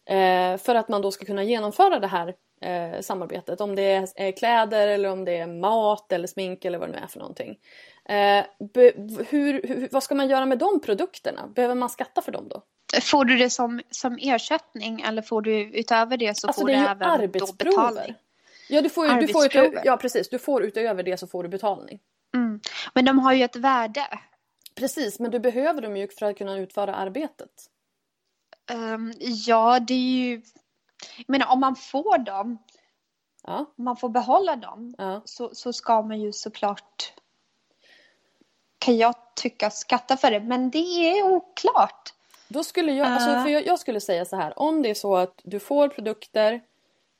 [0.04, 3.60] eh, för att man då ska kunna genomföra det här eh, samarbetet.
[3.60, 6.98] Om det är kläder eller om det är mat eller smink eller vad det nu
[6.98, 7.58] är för någonting.
[8.04, 8.44] Eh,
[8.74, 8.92] be,
[9.28, 11.46] hur, hur, vad ska man göra med de produkterna?
[11.46, 12.62] Behöver man skatta för dem då?
[13.02, 16.74] Får du det som, som ersättning eller får du utöver det så alltså, får det
[16.74, 18.14] du även då betalning?
[18.68, 20.28] Ja, du får, du får utöver, ja, precis.
[20.28, 22.00] Du får utöver det så får du betalning.
[22.34, 22.60] Mm.
[22.94, 24.06] Men de har ju ett värde.
[24.74, 27.50] Precis, men du behöver dem ju för att kunna utföra arbetet.
[28.72, 30.42] Um, ja, det är ju...
[31.16, 32.58] Jag menar, om man får dem,
[33.42, 33.72] ja.
[33.76, 35.22] om man får behålla dem, ja.
[35.24, 37.12] så, så ska man ju såklart
[38.80, 40.78] kan jag tycka skatta för det, men det
[41.18, 42.12] är oklart.
[42.48, 45.16] Då skulle jag, alltså, för jag, jag, skulle säga så här, om det är så
[45.16, 46.60] att du får produkter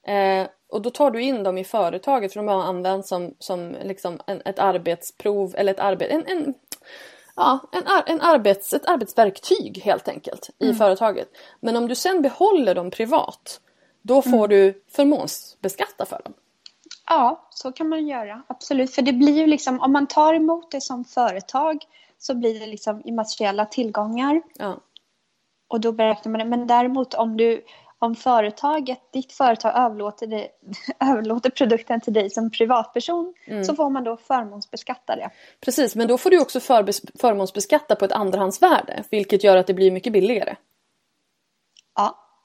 [0.06, 3.76] eh, och då tar du in dem i företaget för de har använts som, som
[3.82, 6.54] liksom en, ett arbetsprov eller ett arbete, en, en,
[7.36, 10.76] ja, en, en arbets, ett arbetsverktyg helt enkelt i mm.
[10.76, 11.28] företaget.
[11.60, 13.60] Men om du sen behåller dem privat
[14.02, 14.48] då får mm.
[14.48, 16.34] du förmånsbeskatta för dem.
[17.12, 18.42] Ja, så kan man göra.
[18.46, 18.94] Absolut.
[18.94, 21.84] För det blir ju liksom, om man tar emot det som företag
[22.18, 24.42] så blir det liksom immateriella tillgångar.
[24.54, 24.76] Ja.
[25.68, 26.44] Och då beräknar man det.
[26.44, 27.64] Men däremot om du,
[27.98, 30.48] om företaget, ditt företag överlåter, det,
[31.10, 33.64] överlåter produkten till dig som privatperson mm.
[33.64, 35.30] så får man då förmånsbeskatta det.
[35.60, 36.60] Precis, men då får du också
[37.20, 40.56] förmånsbeskatta på ett andrahandsvärde vilket gör att det blir mycket billigare.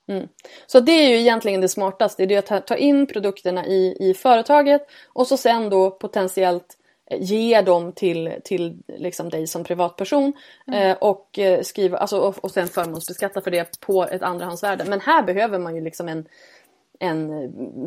[0.08, 0.28] Mm.
[0.68, 4.14] Så det är ju egentligen det smartaste, det är att ta in produkterna i, i
[4.14, 6.78] företaget och så sen då potentiellt
[7.12, 10.34] ge dem till, till liksom dig som privatperson
[10.68, 10.90] mm.
[10.90, 14.86] eh, och eh, skriva, alltså, och, och sen förmånsbeskatta för det på ett andrahandsvärde.
[14.86, 16.28] Men här behöver man ju liksom en,
[17.00, 17.30] en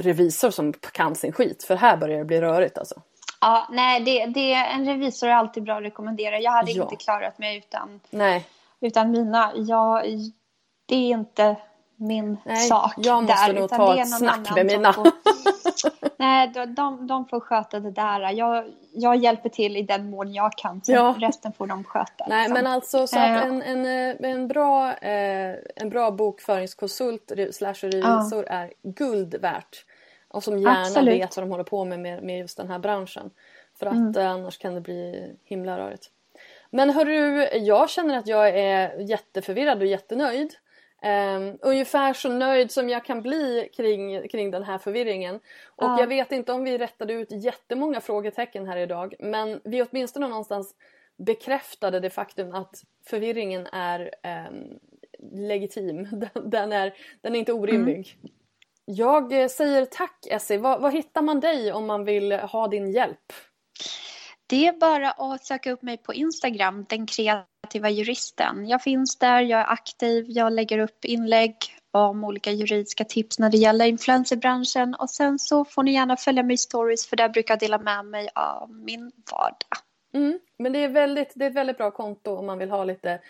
[0.01, 3.03] revisor som kan sin skit för här börjar det bli rörigt alltså.
[3.40, 6.39] Ja, nej, det, det, en revisor är alltid bra att rekommendera.
[6.39, 6.82] Jag hade ja.
[6.82, 8.47] inte klarat mig utan, nej.
[8.81, 9.53] utan mina.
[9.57, 10.05] Jag,
[10.86, 11.57] det är inte
[11.98, 13.60] min Nej, sak jag måste där.
[13.60, 14.92] nog ta ett snack med mina.
[14.92, 15.10] Får,
[16.16, 18.32] nej, de, de, de, får sköta det där.
[18.32, 20.80] Jag, jag hjälper till i den mån jag kan.
[20.84, 21.14] Så ja.
[21.18, 22.26] resten får de sköta.
[22.28, 22.54] Nej, liksom.
[22.54, 28.44] men alltså så att en, en, eh, en, bra, eh, en bra bokföringskonsult slash revisor
[28.46, 28.52] ja.
[28.52, 29.84] är guld värt.
[30.28, 31.14] Och som gärna Absolut.
[31.14, 33.30] vet vad de håller på med, med, med just den här branschen.
[33.78, 34.16] För att mm.
[34.16, 36.10] Eh, annars kan det bli himla rörigt.
[36.70, 40.54] Men hörru, jag känner att jag är jätteförvirrad och jättenöjd.
[41.02, 45.34] Um, ungefär så nöjd som jag kan bli kring, kring den här förvirringen.
[45.66, 46.00] Och ja.
[46.00, 50.74] jag vet inte om vi rättade ut jättemånga frågetecken här idag men vi åtminstone någonstans
[51.18, 54.10] bekräftade det faktum att förvirringen är
[54.50, 54.78] um,
[55.48, 56.08] legitim.
[56.44, 58.18] Den är, den är inte orimlig.
[58.20, 58.34] Mm.
[58.84, 60.58] Jag säger tack Essie.
[60.58, 63.32] Var hittar man dig om man vill ha din hjälp?
[64.50, 68.68] Det är bara att söka upp mig på Instagram, den kreativa juristen.
[68.68, 71.56] Jag finns där, jag är aktiv, jag lägger upp inlägg
[71.90, 76.42] om olika juridiska tips när det gäller influencerbranschen och sen så får ni gärna följa
[76.42, 79.78] mig i stories för där brukar jag dela med mig av min vardag.
[80.14, 82.84] Mm, men det är, väldigt, det är ett väldigt bra konto om man vill ha
[82.84, 83.20] lite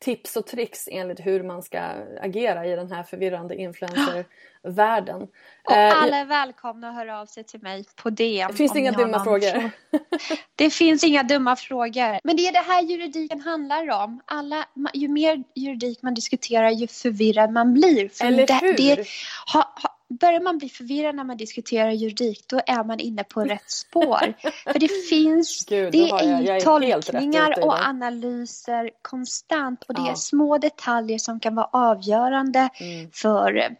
[0.00, 1.80] tips och tricks enligt hur man ska
[2.20, 5.22] agera i den här förvirrande influencervärlden.
[5.64, 8.50] Och eh, alla är välkomna att höra av sig till mig på DM.
[8.50, 9.70] Det finns inga dumma frågor.
[10.56, 12.20] det finns inga dumma frågor.
[12.24, 14.20] Men det är det här juridiken handlar om.
[14.24, 14.64] Alla,
[14.94, 18.08] ju mer juridik man diskuterar ju förvirrad man blir.
[18.08, 18.76] För Eller det, hur?
[18.76, 19.06] Det,
[19.52, 23.40] ha, ha, börjar man bli förvirrad när man diskuterar juridik då är man inne på
[23.44, 24.34] rätt spår.
[24.72, 30.10] För det finns Gud, det är, jag, tolkningar och analyser konstant och det ja.
[30.10, 33.10] är små detaljer som kan vara avgörande mm.
[33.12, 33.76] för,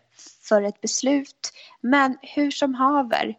[0.49, 1.53] för ett beslut.
[1.81, 3.37] Men hur som haver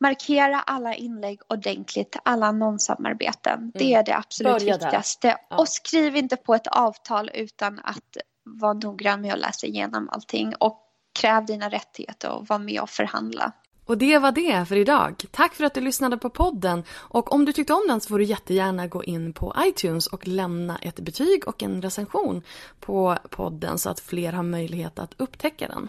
[0.00, 3.58] Markera alla inlägg ordentligt, alla annonssamarbeten.
[3.58, 3.72] Mm.
[3.74, 5.36] Det är det absolut Börja viktigaste.
[5.50, 5.56] Ja.
[5.56, 10.54] Och skriv inte på ett avtal utan att vara noggrann med att läsa igenom allting.
[10.54, 10.87] Och
[11.20, 13.52] kräv dina rättigheter och var med och förhandla.
[13.86, 15.24] Och det var det för idag.
[15.30, 16.84] Tack för att du lyssnade på podden.
[16.90, 20.26] Och om du tyckte om den så får du jättegärna gå in på iTunes och
[20.26, 22.42] lämna ett betyg och en recension
[22.80, 25.88] på podden så att fler har möjlighet att upptäcka den.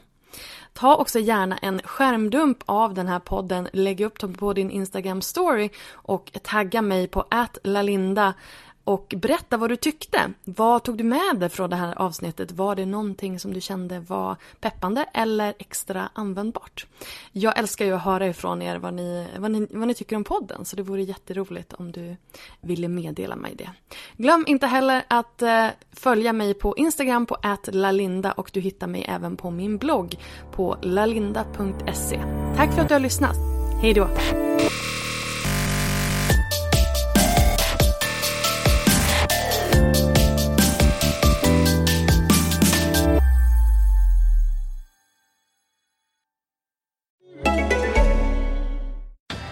[0.74, 5.22] Ta också gärna en skärmdump av den här podden, lägg upp den på din Instagram
[5.22, 7.26] story och tagga mig på
[7.64, 8.34] @lalinda
[8.84, 10.34] och berätta vad du tyckte.
[10.44, 12.52] Vad tog du med dig från det här avsnittet?
[12.52, 16.86] Var det någonting som du kände var peppande eller extra användbart?
[17.32, 20.24] Jag älskar ju att höra ifrån er vad ni, vad ni, vad ni tycker om
[20.24, 22.16] podden så det vore jätteroligt om du
[22.62, 23.70] ville meddela mig det.
[24.18, 27.38] Glöm inte heller att eh, följa mig på Instagram på
[27.68, 30.16] @lalinda och du hittar mig även på min blogg
[30.52, 32.22] på lalinda.se.
[32.56, 33.36] Tack för att du har lyssnat.
[33.82, 34.10] Hej då!